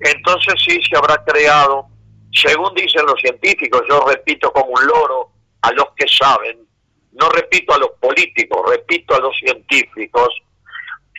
[0.00, 1.86] entonces sí se habrá creado,
[2.32, 5.30] según dicen los científicos, yo repito como un loro
[5.62, 6.66] a los que saben,
[7.12, 10.28] no repito a los políticos, repito a los científicos,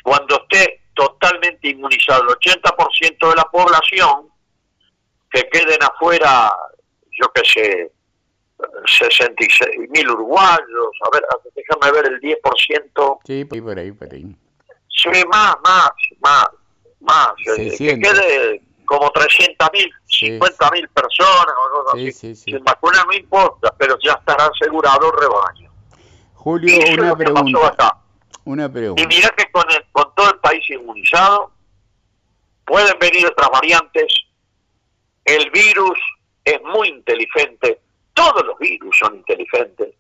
[0.04, 4.28] cuando esté totalmente inmunizado el 80% de la población,
[5.32, 6.52] que queden afuera,
[7.18, 7.92] yo qué sé,
[9.00, 11.24] 66 mil uruguayos, a ver,
[11.56, 13.20] déjame ver el 10%.
[13.24, 14.36] Sí, por ahí, por ahí.
[14.90, 16.50] Sí, más, más, más,
[17.00, 17.30] más.
[17.58, 22.36] Eh, que quede como 300 mil, 50 mil personas o algo así.
[22.36, 25.72] Sin vacuna no importa, pero ya estará asegurado el rebaño.
[26.34, 27.98] Julio, una pregunta.
[28.46, 29.02] Una pregunta.
[29.02, 31.52] Y mira que con, con todo el país inmunizado,
[32.66, 34.14] pueden venir otras variantes.
[35.26, 36.00] El virus
[36.44, 37.80] es muy inteligente
[38.20, 39.96] todos los virus son inteligentes,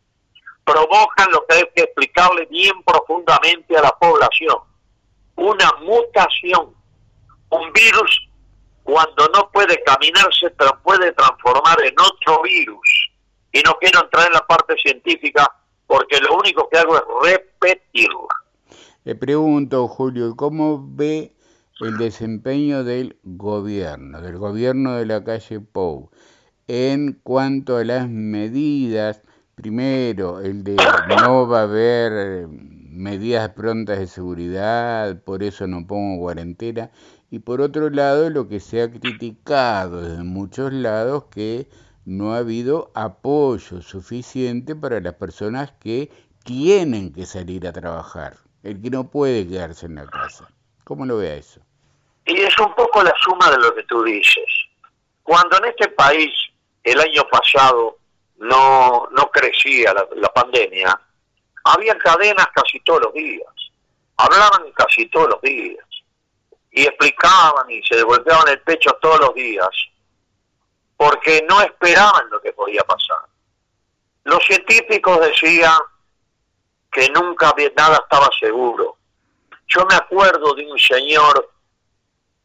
[0.65, 4.57] provocan lo que hay que explicarle bien profundamente a la población,
[5.35, 6.75] una mutación.
[7.51, 8.29] Un virus
[8.83, 10.49] cuando no puede caminar se
[10.83, 13.09] puede transformar en otro virus.
[13.53, 15.49] Y no quiero entrar en la parte científica
[15.89, 18.35] porque lo único que hago es repetirla.
[19.03, 21.33] Le pregunto, Julio, ¿cómo ve
[21.81, 26.11] el desempeño del gobierno, del gobierno de la calle Pou?
[26.69, 29.23] en cuanto a las medidas,
[29.55, 30.75] primero, el de
[31.07, 36.91] no va a haber eh, medidas prontas de seguridad, por eso no pongo cuarentena,
[37.31, 41.67] y por otro lado, lo que se ha criticado desde muchos lados, que
[42.05, 46.11] no ha habido apoyo suficiente para las personas que
[46.43, 50.49] tienen que salir a trabajar, el que no puede quedarse en la casa.
[50.83, 51.61] ¿Cómo lo ve eso?
[52.25, 54.45] Y es un poco la suma de lo que tú dices.
[55.23, 56.31] Cuando en este país
[56.83, 57.97] el año pasado
[58.37, 60.99] no, no crecía la, pandemia,
[61.63, 63.53] había cadenas casi todos los días,
[64.17, 65.85] hablaban casi todos los días,
[66.71, 69.69] y explicaban y se devolvían el pecho todos los días,
[70.99, 73.19] porque no esperaban lo que podía pasar.
[74.25, 75.79] Los científicos decían
[76.91, 78.97] que nunca nada estaba seguro.
[79.65, 81.53] Yo me acuerdo de un señor,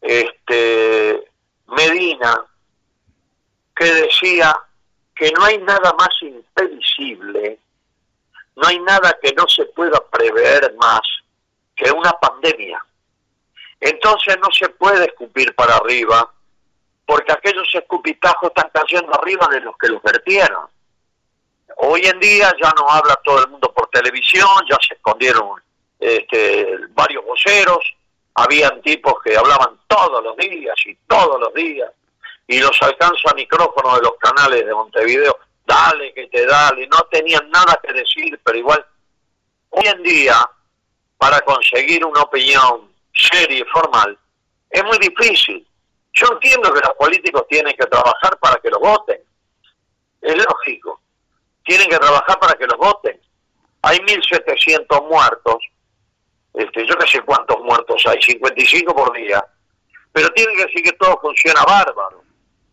[0.00, 1.32] este,
[1.66, 2.44] Medina,
[3.74, 4.56] que decía
[5.16, 7.58] que no hay nada más impredecible,
[8.54, 11.00] no hay nada que no se pueda prever más
[11.74, 12.86] que una pandemia.
[13.80, 16.33] Entonces no se puede escupir para arriba,
[17.06, 20.66] porque aquellos escupitajos están cayendo arriba de los que los vertieron.
[21.76, 25.60] Hoy en día ya no habla todo el mundo por televisión, ya se escondieron
[25.98, 27.80] este, varios voceros,
[28.34, 31.90] habían tipos que hablaban todos los días y todos los días
[32.46, 36.98] y los alcanzo a micrófono de los canales de Montevideo, dale que te dale, no
[37.10, 38.84] tenían nada que decir, pero igual,
[39.70, 40.48] hoy en día,
[41.16, 44.18] para conseguir una opinión seria y formal,
[44.70, 45.66] es muy difícil.
[46.14, 49.20] Yo entiendo que los políticos tienen que trabajar para que los voten,
[50.22, 51.00] es lógico,
[51.64, 53.20] tienen que trabajar para que los voten.
[53.82, 55.56] Hay 1.700 muertos,
[56.54, 59.44] este, yo no sé cuántos muertos hay, 55 por día,
[60.12, 62.22] pero tienen que decir que todo funciona bárbaro.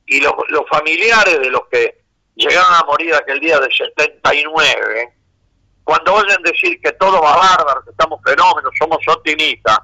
[0.06, 0.34] Y los,
[0.70, 2.04] familiares de los que
[2.36, 5.14] llegaron a morir aquel día del 79,
[5.84, 9.80] cuando oyen decir que todo va bárbaro, que estamos fenómenos, somos optimistas,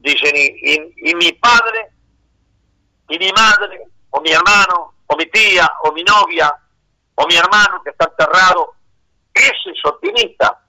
[0.00, 1.88] dicen, y, y, mi padre,
[3.08, 6.52] y mi madre, o mi hermano, o mi tía, o mi novia,
[7.14, 8.74] o mi hermano que está enterrado,
[9.32, 10.60] ese es optimista.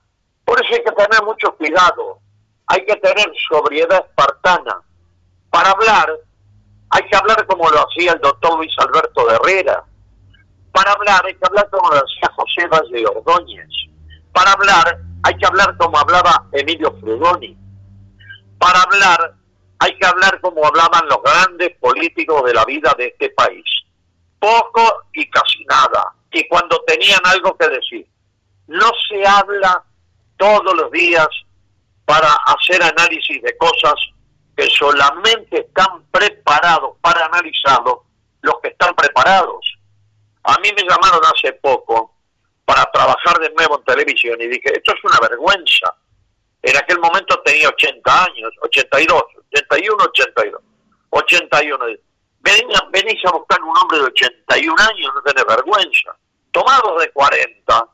[0.44, 2.20] Por eso hay que tener mucho cuidado,
[2.66, 4.82] hay que tener sobriedad espartana
[5.50, 6.08] para hablar
[6.90, 9.84] hay que hablar como lo hacía el doctor Luis Alberto de Herrera.
[10.72, 13.68] Para hablar hay que hablar como lo hacía José Valle Ordóñez.
[14.32, 17.56] Para hablar hay que hablar como hablaba Emilio Frugoni.
[18.58, 19.34] Para hablar
[19.78, 23.64] hay que hablar como hablaban los grandes políticos de la vida de este país.
[24.38, 26.14] Poco y casi nada.
[26.32, 28.06] Y cuando tenían algo que decir.
[28.68, 29.84] No se habla
[30.36, 31.28] todos los días
[32.04, 33.94] para hacer análisis de cosas
[34.56, 38.04] que solamente están preparados para analizarlo
[38.42, 39.78] los que están preparados.
[40.44, 42.14] A mí me llamaron hace poco
[42.64, 45.94] para trabajar de nuevo en televisión y dije, esto es una vergüenza.
[46.66, 50.60] En aquel momento tenía 80 años, 82, 81, 82,
[51.10, 51.84] 81.
[52.40, 56.16] Venís, a buscar un hombre de 81 años, no tenés vergüenza.
[56.50, 57.88] Tomados de 40,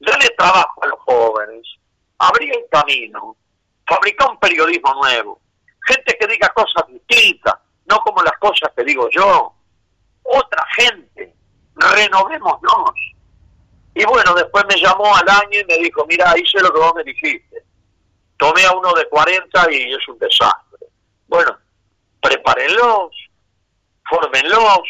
[0.00, 1.66] dale trabajo a los jóvenes,
[2.18, 3.34] abrí el camino,
[3.86, 5.40] Fabricar un periodismo nuevo.
[5.86, 7.54] Gente que diga cosas distintas,
[7.86, 9.54] no como las cosas que digo yo.
[10.22, 11.34] Otra gente.
[11.76, 12.94] Renovémonos.
[13.94, 16.92] Y bueno, después me llamó al año y me dijo, mira, hice lo que vos
[16.94, 17.71] me dijiste.
[18.42, 20.88] Tomé a uno de 40 y es un desastre.
[21.28, 21.56] Bueno,
[22.20, 23.12] prepárenlos,
[24.10, 24.80] fórmenlos,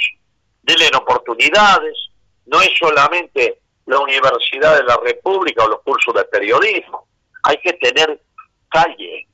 [0.63, 1.95] denle oportunidades.
[2.47, 7.07] No es solamente la Universidad de la República o los cursos de periodismo.
[7.43, 8.23] Hay que tener
[8.71, 9.29] calle,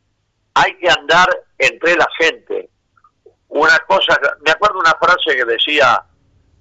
[0.55, 2.71] hay que andar entre la gente.
[3.47, 6.03] Una cosa, me acuerdo una frase que decía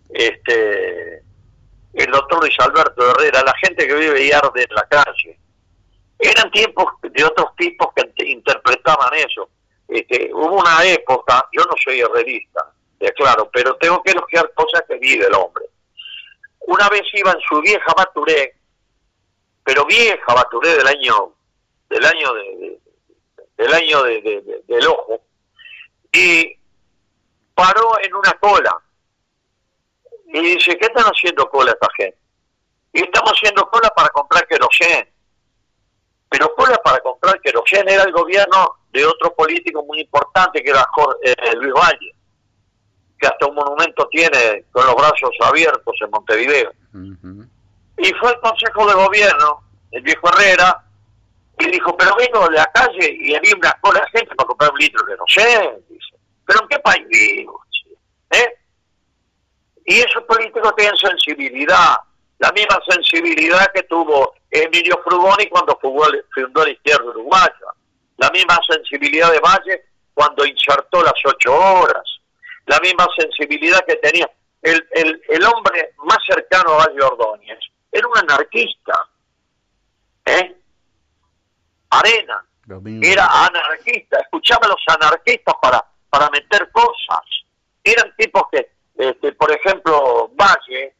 [0.09, 1.23] este
[1.95, 5.36] el doctor Luis Alberto Herrera, la gente que vive y arde en la calle.
[6.19, 9.49] Eran tiempos de otros tipos que interpretaban eso.
[9.87, 12.73] Este, hubo una época, yo no soy herrerista,
[13.15, 15.65] claro, pero tengo que elogiar cosas que vive el hombre.
[16.61, 18.55] Una vez iba en su vieja Baturé,
[19.63, 21.33] pero vieja Baturé del año
[21.89, 22.79] del año de,
[23.57, 25.21] del año de, del ojo
[26.11, 26.57] y
[27.55, 28.77] paró en una cola
[30.25, 32.17] y dice, ¿qué están haciendo cola esta gente?
[32.91, 35.07] Y estamos haciendo cola para comprar querosén.
[36.29, 40.85] Pero cola para comprar querosén era el gobierno de otro político muy importante que era
[41.23, 42.15] eh, Luis Valle,
[43.19, 46.71] que hasta un monumento tiene con los brazos abiertos en Montevideo.
[47.97, 50.83] Y fue el Consejo de Gobierno, el viejo Herrera,
[51.59, 54.71] y dijo, pero vengo de la calle y había una cola de gente para comprar
[54.71, 55.85] un litro de querosén.
[55.89, 56.15] Dice,
[56.45, 57.63] ¿pero en qué país vivo?
[58.31, 58.53] ¿Eh?
[59.85, 61.95] Y esos políticos tienen sensibilidad,
[62.39, 67.67] la misma sensibilidad que tuvo Emilio Frugoni cuando fundó la izquierda uruguaya,
[68.17, 72.03] la misma sensibilidad de Valle cuando insertó las ocho horas,
[72.65, 74.29] la misma sensibilidad que tenía
[74.61, 77.59] el, el, el hombre más cercano a Valle Ordóñez,
[77.91, 79.07] era un anarquista,
[80.25, 80.55] ¿eh?
[81.89, 82.45] Arena,
[83.01, 87.21] era anarquista, escuchaba a los anarquistas para, para meter cosas,
[87.83, 90.95] eran tipos que este, por ejemplo, Valle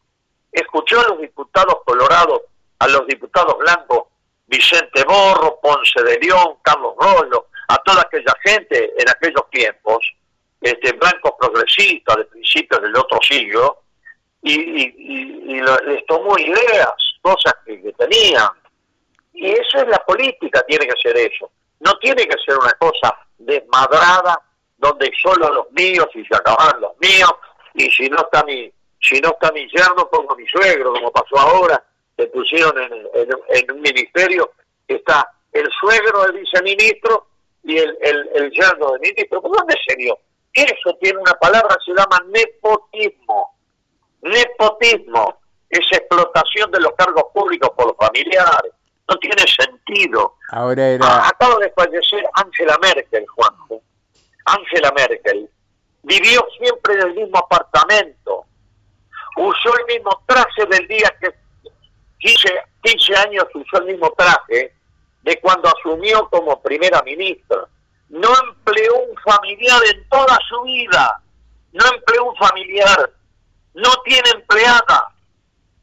[0.52, 2.42] escuchó a los diputados colorados,
[2.80, 4.04] a los diputados blancos,
[4.48, 9.98] Vicente Borro, Ponce de León, Carlos Rollo, a toda aquella gente en aquellos tiempos,
[10.62, 13.84] este, blancos progresistas de principios del otro siglo,
[14.42, 18.48] y, les tomó ideas, cosas que, que tenían.
[19.34, 21.52] Y eso es la política, tiene que ser eso.
[21.80, 24.42] No tiene que ser una cosa desmadrada
[24.78, 27.34] donde solo los míos y se acaban los míos
[27.74, 28.72] y si no está mi
[29.02, 31.84] si no está mi yerno pongo mi suegro como pasó ahora
[32.18, 34.52] se pusieron en, un ministerio
[34.88, 37.28] está el suegro del viceministro
[37.64, 39.42] y el, el, yerno del ministro.
[39.42, 40.18] ¿por dónde se dio?
[40.54, 43.56] eso tiene una palabra se llama nepotismo.
[44.24, 45.40] Nepotismo
[45.70, 48.72] es explotación de los cargos públicos por los familiares.
[49.08, 50.36] No tiene sentido.
[50.52, 51.28] Ahora era...
[51.28, 53.82] acaba de fallecer Angela Merkel Juanjo.
[54.46, 55.50] Angela Merkel
[56.04, 58.46] vivió siempre en el mismo apartamento,
[59.36, 61.34] usó el mismo traje del día que
[62.20, 62.50] 15,
[62.84, 64.74] 15 años usó el mismo traje
[65.24, 67.68] de cuando asumió como primera ministra.
[68.10, 71.22] No empleó un familiar en toda su vida,
[71.74, 73.12] no empleó un familiar,
[73.74, 75.14] no tiene empleada.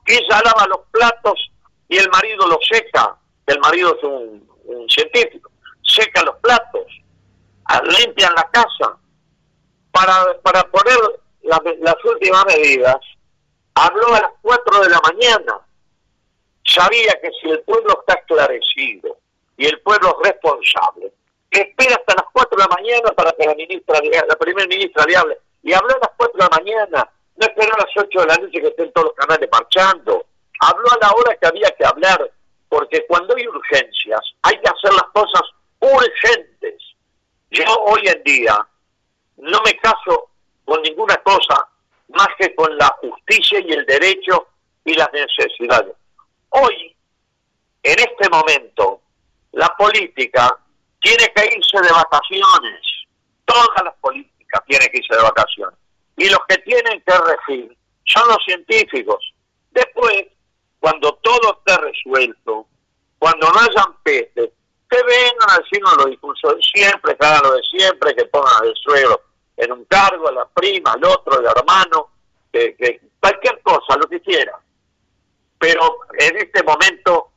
[0.06, 1.50] Ella lava los platos
[1.88, 3.16] y el marido los seca,
[3.46, 5.50] el marido es un, científico,
[5.82, 6.86] seca los platos,
[7.98, 8.96] limpian la casa,
[9.92, 10.96] para, para poner
[11.42, 12.96] las últimas medidas,
[13.74, 15.60] habló a las 4 de la mañana.
[16.64, 19.16] Sabía que si el pueblo está esclarecido
[19.56, 21.12] y el pueblo es responsable,
[21.50, 25.16] espera hasta las 4 de la mañana para que la ministra, la primera ministra le
[25.16, 25.38] hable.
[25.62, 28.36] Y habló a las 4 de la mañana, no esperó a las 8 de la
[28.36, 30.26] noche que estén todos los canales marchando.
[30.60, 32.30] Habló a la hora que había que hablar,
[32.68, 35.42] porque cuando hay urgencias hay que hacer las cosas
[35.80, 36.82] urgentes.
[37.50, 38.66] Yo hoy en día
[39.36, 40.30] no me caso
[40.64, 41.68] con ninguna cosa
[42.08, 44.48] más que con la justicia y el derecho
[44.84, 45.94] y las necesidades.
[46.56, 46.96] Hoy,
[47.82, 49.00] en este momento,
[49.52, 50.56] la política
[51.00, 52.80] tiene que irse de vacaciones.
[53.44, 55.78] Todas las políticas tienen que irse de vacaciones.
[56.16, 59.34] Y los que tienen que regir son los científicos.
[59.72, 60.26] Después,
[60.78, 62.66] cuando todo esté resuelto,
[63.18, 64.52] cuando no hayan peste,
[64.88, 68.64] que vengan a decirnos los discursos de siempre, que hagan lo de siempre, que pongan
[68.64, 69.20] el suelo
[69.56, 72.10] en un cargo, a la prima, al otro, al hermano,
[72.52, 74.56] que, cualquier cosa, lo que quiera.
[75.64, 77.30] Pero en este momento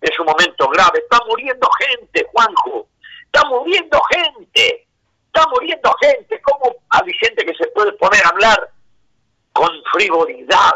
[0.00, 1.00] es un momento grave.
[1.00, 2.86] Está muriendo gente, Juanjo.
[3.24, 4.86] Está muriendo gente.
[5.26, 6.40] Está muriendo gente.
[6.42, 8.70] ¿Cómo hay gente que se puede poner a hablar
[9.52, 10.74] con frivolidad,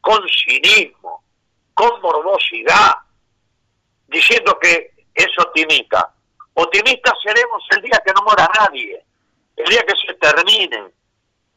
[0.00, 1.22] con cinismo,
[1.74, 2.96] con morbosidad,
[4.08, 6.12] diciendo que eso timita
[6.54, 9.00] Optimistas seremos el día que no muera nadie,
[9.54, 10.90] el día que se termine,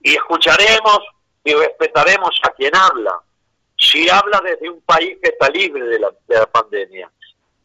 [0.02, 1.00] y escucharemos
[1.44, 3.20] y respetaremos a quien habla,
[3.80, 7.10] si habla desde un país que está libre de la, de la pandemia.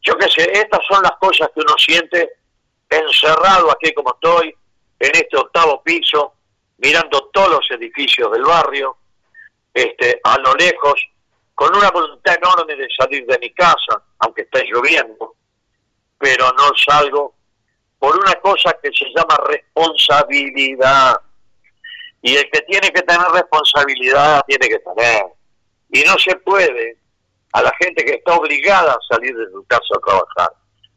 [0.01, 2.37] Yo qué sé, estas son las cosas que uno siente
[2.89, 4.55] encerrado aquí como estoy,
[4.99, 6.33] en este octavo piso,
[6.77, 8.97] mirando todos los edificios del barrio,
[9.73, 10.93] este, a lo lejos,
[11.53, 15.35] con una voluntad enorme de salir de mi casa, aunque esté lloviendo,
[16.17, 17.35] pero no salgo
[17.99, 21.19] por una cosa que se llama responsabilidad.
[22.21, 25.25] Y el que tiene que tener responsabilidad tiene que tener.
[25.91, 26.97] Y no se puede
[27.53, 30.49] a la gente que está obligada a salir de su casa a trabajar.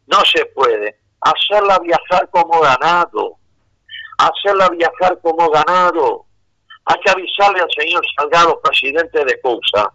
[0.06, 3.36] No se puede hacerla viajar como ganado,
[4.18, 6.24] hacerla viajar como ganado.
[6.86, 9.92] Hay que avisarle al señor Salgado, presidente de CUSA,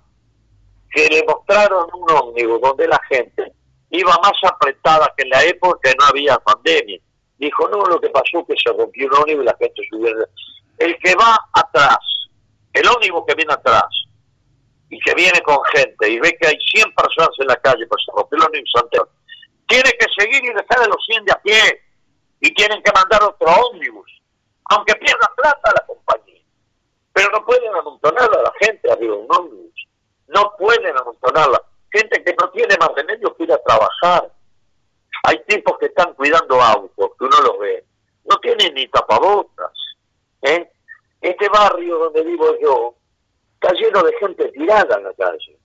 [0.91, 3.51] que le mostraron un ómnibus donde la gente
[3.89, 6.99] iba más apretada que en la época que no había pandemia.
[7.37, 10.13] Dijo, no, lo que pasó es que se rompió un ómnibus y la gente subió.
[10.77, 11.99] El que va atrás,
[12.73, 13.89] el ómnibus que viene atrás,
[14.93, 18.11] y que viene con gente y ve que hay 100 personas en la calle, se
[18.15, 19.09] rompió el ómnibus anterior,
[19.67, 21.81] tiene que seguir y dejar de los 100 de a pie
[22.41, 24.21] y tienen que mandar otro ómnibus,
[24.69, 26.41] aunque pierda plata la compañía.
[27.11, 29.87] Pero no pueden amontonar a la gente arriba de un ómnibus,
[30.27, 31.59] no pueden amontonarla.
[31.91, 34.31] Gente que no tiene más remedio que ir a trabajar.
[35.23, 37.83] Hay tipos que están cuidando autos, que uno los ve,
[38.25, 39.71] no tienen ni tapabocas.
[40.43, 40.69] ¿eh?
[41.21, 42.95] Este barrio donde vivo yo
[43.63, 45.57] está lleno de gente tirada en la calle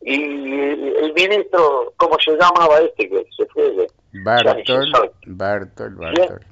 [0.00, 3.88] y el ministro, ¿cómo se llamaba este que se fue?
[4.12, 4.92] Bartol,
[5.26, 6.46] Bartol, Bartol.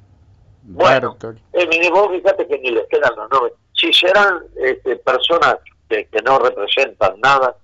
[0.63, 1.17] Bueno,
[1.53, 3.55] el ministro, fíjate que ni les quedan los nombres.
[3.75, 5.57] Si serán este, personas
[5.89, 7.57] que, no representan nada,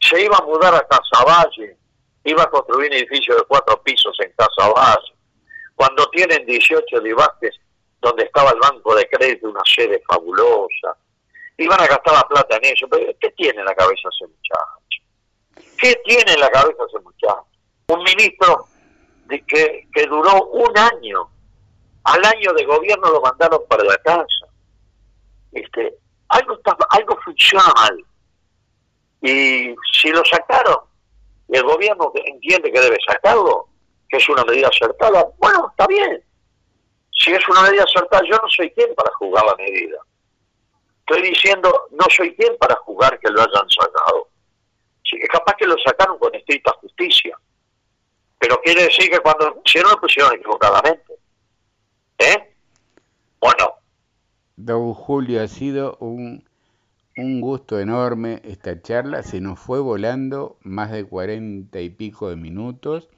[0.00, 1.76] se iba a mudar a Casaballe,
[2.22, 5.14] iba a construir un edificio de cuatro pisos en Casaballe,
[5.74, 7.56] cuando tienen 18 divaques
[8.00, 10.96] donde estaba el banco de crédito, una sede fabulosa,
[11.58, 15.68] iban a gastar la plata en eso, pero ¿qué tiene en la cabeza ese muchacho?
[15.76, 17.46] ¿Qué tiene en la cabeza ese muchacho?
[17.88, 18.66] Un ministro
[19.26, 21.28] de que, duró un año.
[22.04, 24.46] Al año de gobierno lo mandaron para la casa.
[25.52, 25.94] Este,
[26.28, 28.04] algo, está, algo funciona mal.
[29.20, 30.78] Y si lo sacaron,
[31.48, 33.68] y el gobierno entiende que debe sacarlo,
[34.08, 36.22] que es una medida acertada, bueno, está bien.
[37.12, 39.98] Si es una medida acertada, yo no soy quien para jugar la medida.
[41.08, 44.28] Estoy diciendo, no soy quien para jugar que lo hayan sacado
[45.16, 47.36] es capaz que lo sacaron con estricta justicia.
[48.38, 51.14] Pero quiere decir que cuando lo pusieron, lo pusieron equivocadamente.
[52.18, 52.54] ¿Eh?
[53.40, 53.74] Bueno.
[54.56, 56.44] Don Julio, ha sido un,
[57.16, 59.22] un gusto enorme esta charla.
[59.22, 63.08] Se nos fue volando más de cuarenta y pico de minutos.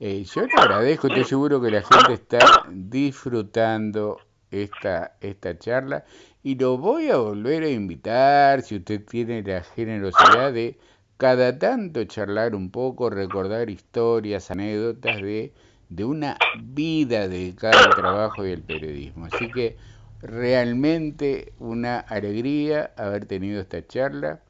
[0.00, 4.18] Eh, yo le agradezco, estoy seguro que la gente está disfrutando
[4.50, 6.04] esta, esta charla
[6.44, 10.78] y lo voy a volver a invitar si usted tiene la generosidad de
[11.16, 15.54] cada tanto charlar un poco, recordar historias, anécdotas de,
[15.88, 19.24] de una vida dedicada al trabajo y al periodismo.
[19.32, 19.78] Así que
[20.20, 24.42] realmente una alegría haber tenido esta charla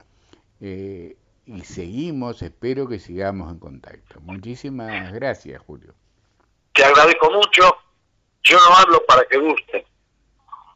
[0.61, 1.17] eh,
[1.47, 4.21] y seguimos, espero que sigamos en contacto.
[4.21, 5.95] Muchísimas gracias, Julio.
[6.73, 7.77] Te agradezco mucho.
[8.43, 9.84] Yo no hablo para que guste,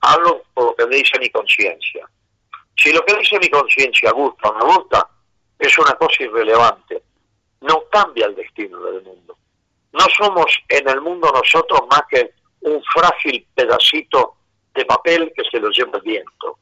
[0.00, 2.08] hablo por lo que me dice mi conciencia.
[2.76, 5.08] Si lo que dice mi conciencia gusta o no gusta,
[5.58, 7.02] es una cosa irrelevante.
[7.60, 9.36] No cambia el destino del mundo.
[9.92, 14.34] No somos en el mundo nosotros más que un frágil pedacito
[14.74, 16.58] de papel que se lo lleva el viento.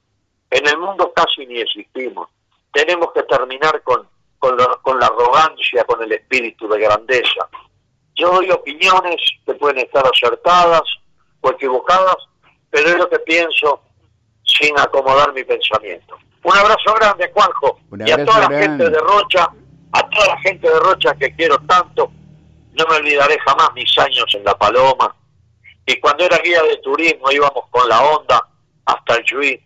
[0.51, 2.29] En el mundo casi ni existimos.
[2.73, 4.09] Tenemos que terminar con,
[4.39, 7.49] con, la, arrogancia, con el espíritu de grandeza.
[8.15, 10.83] Yo doy opiniones que pueden estar acertadas
[11.41, 12.17] o equivocadas,
[12.71, 13.83] pero es lo que pienso
[14.43, 16.17] sin acomodar mi pensamiento.
[16.43, 17.81] Un abrazo grande, Juanjo.
[18.07, 19.49] y a toda la gente de Rocha,
[19.93, 22.11] a toda la gente de Rocha que quiero tanto.
[22.75, 25.15] No me olvidaré jamás mis años en La Paloma.
[25.87, 28.47] Y cuando era guía de turismo íbamos con la onda
[28.85, 29.61] hasta el Chuy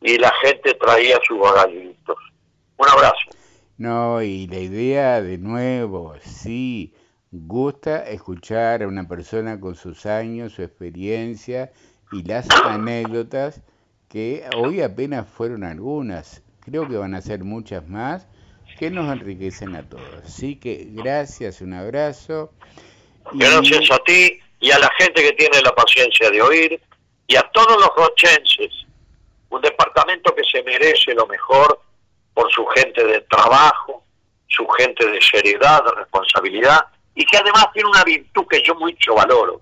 [0.00, 2.16] y la gente traía sus bagallitos.
[2.76, 3.30] Un abrazo.
[3.76, 6.94] No, y la idea de nuevo, sí,
[7.30, 11.72] gusta escuchar a una persona con sus años, su experiencia
[12.14, 13.60] y las anécdotas
[14.08, 18.28] que hoy apenas fueron algunas, creo que van a ser muchas más,
[18.78, 20.22] que nos enriquecen a todos.
[20.24, 22.52] Así que gracias, un abrazo.
[23.32, 26.80] Gracias a ti y a la gente que tiene la paciencia de oír
[27.26, 28.72] y a todos los rochenses,
[29.50, 31.80] un departamento que se merece lo mejor
[32.32, 34.04] por su gente de trabajo,
[34.48, 36.80] su gente de seriedad, de responsabilidad
[37.14, 39.60] y que además tiene una virtud que yo mucho valoro.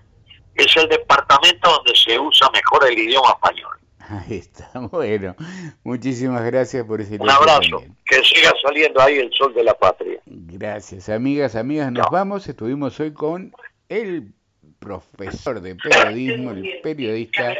[0.55, 3.77] Es el departamento donde se usa mejor el idioma español.
[4.09, 5.35] Ahí está, bueno.
[5.83, 7.83] Muchísimas gracias por ese Un abrazo.
[8.05, 10.19] Que siga saliendo ahí el sol de la patria.
[10.25, 11.91] Gracias, amigas, amigas.
[11.91, 12.47] Nos vamos.
[12.47, 13.53] Estuvimos hoy con
[13.89, 14.33] el
[14.79, 17.55] profesor de periodismo, el periodista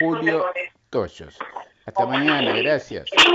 [0.00, 0.46] Julio
[0.90, 1.38] Toyos.
[1.86, 3.10] Hasta mañana, gracias.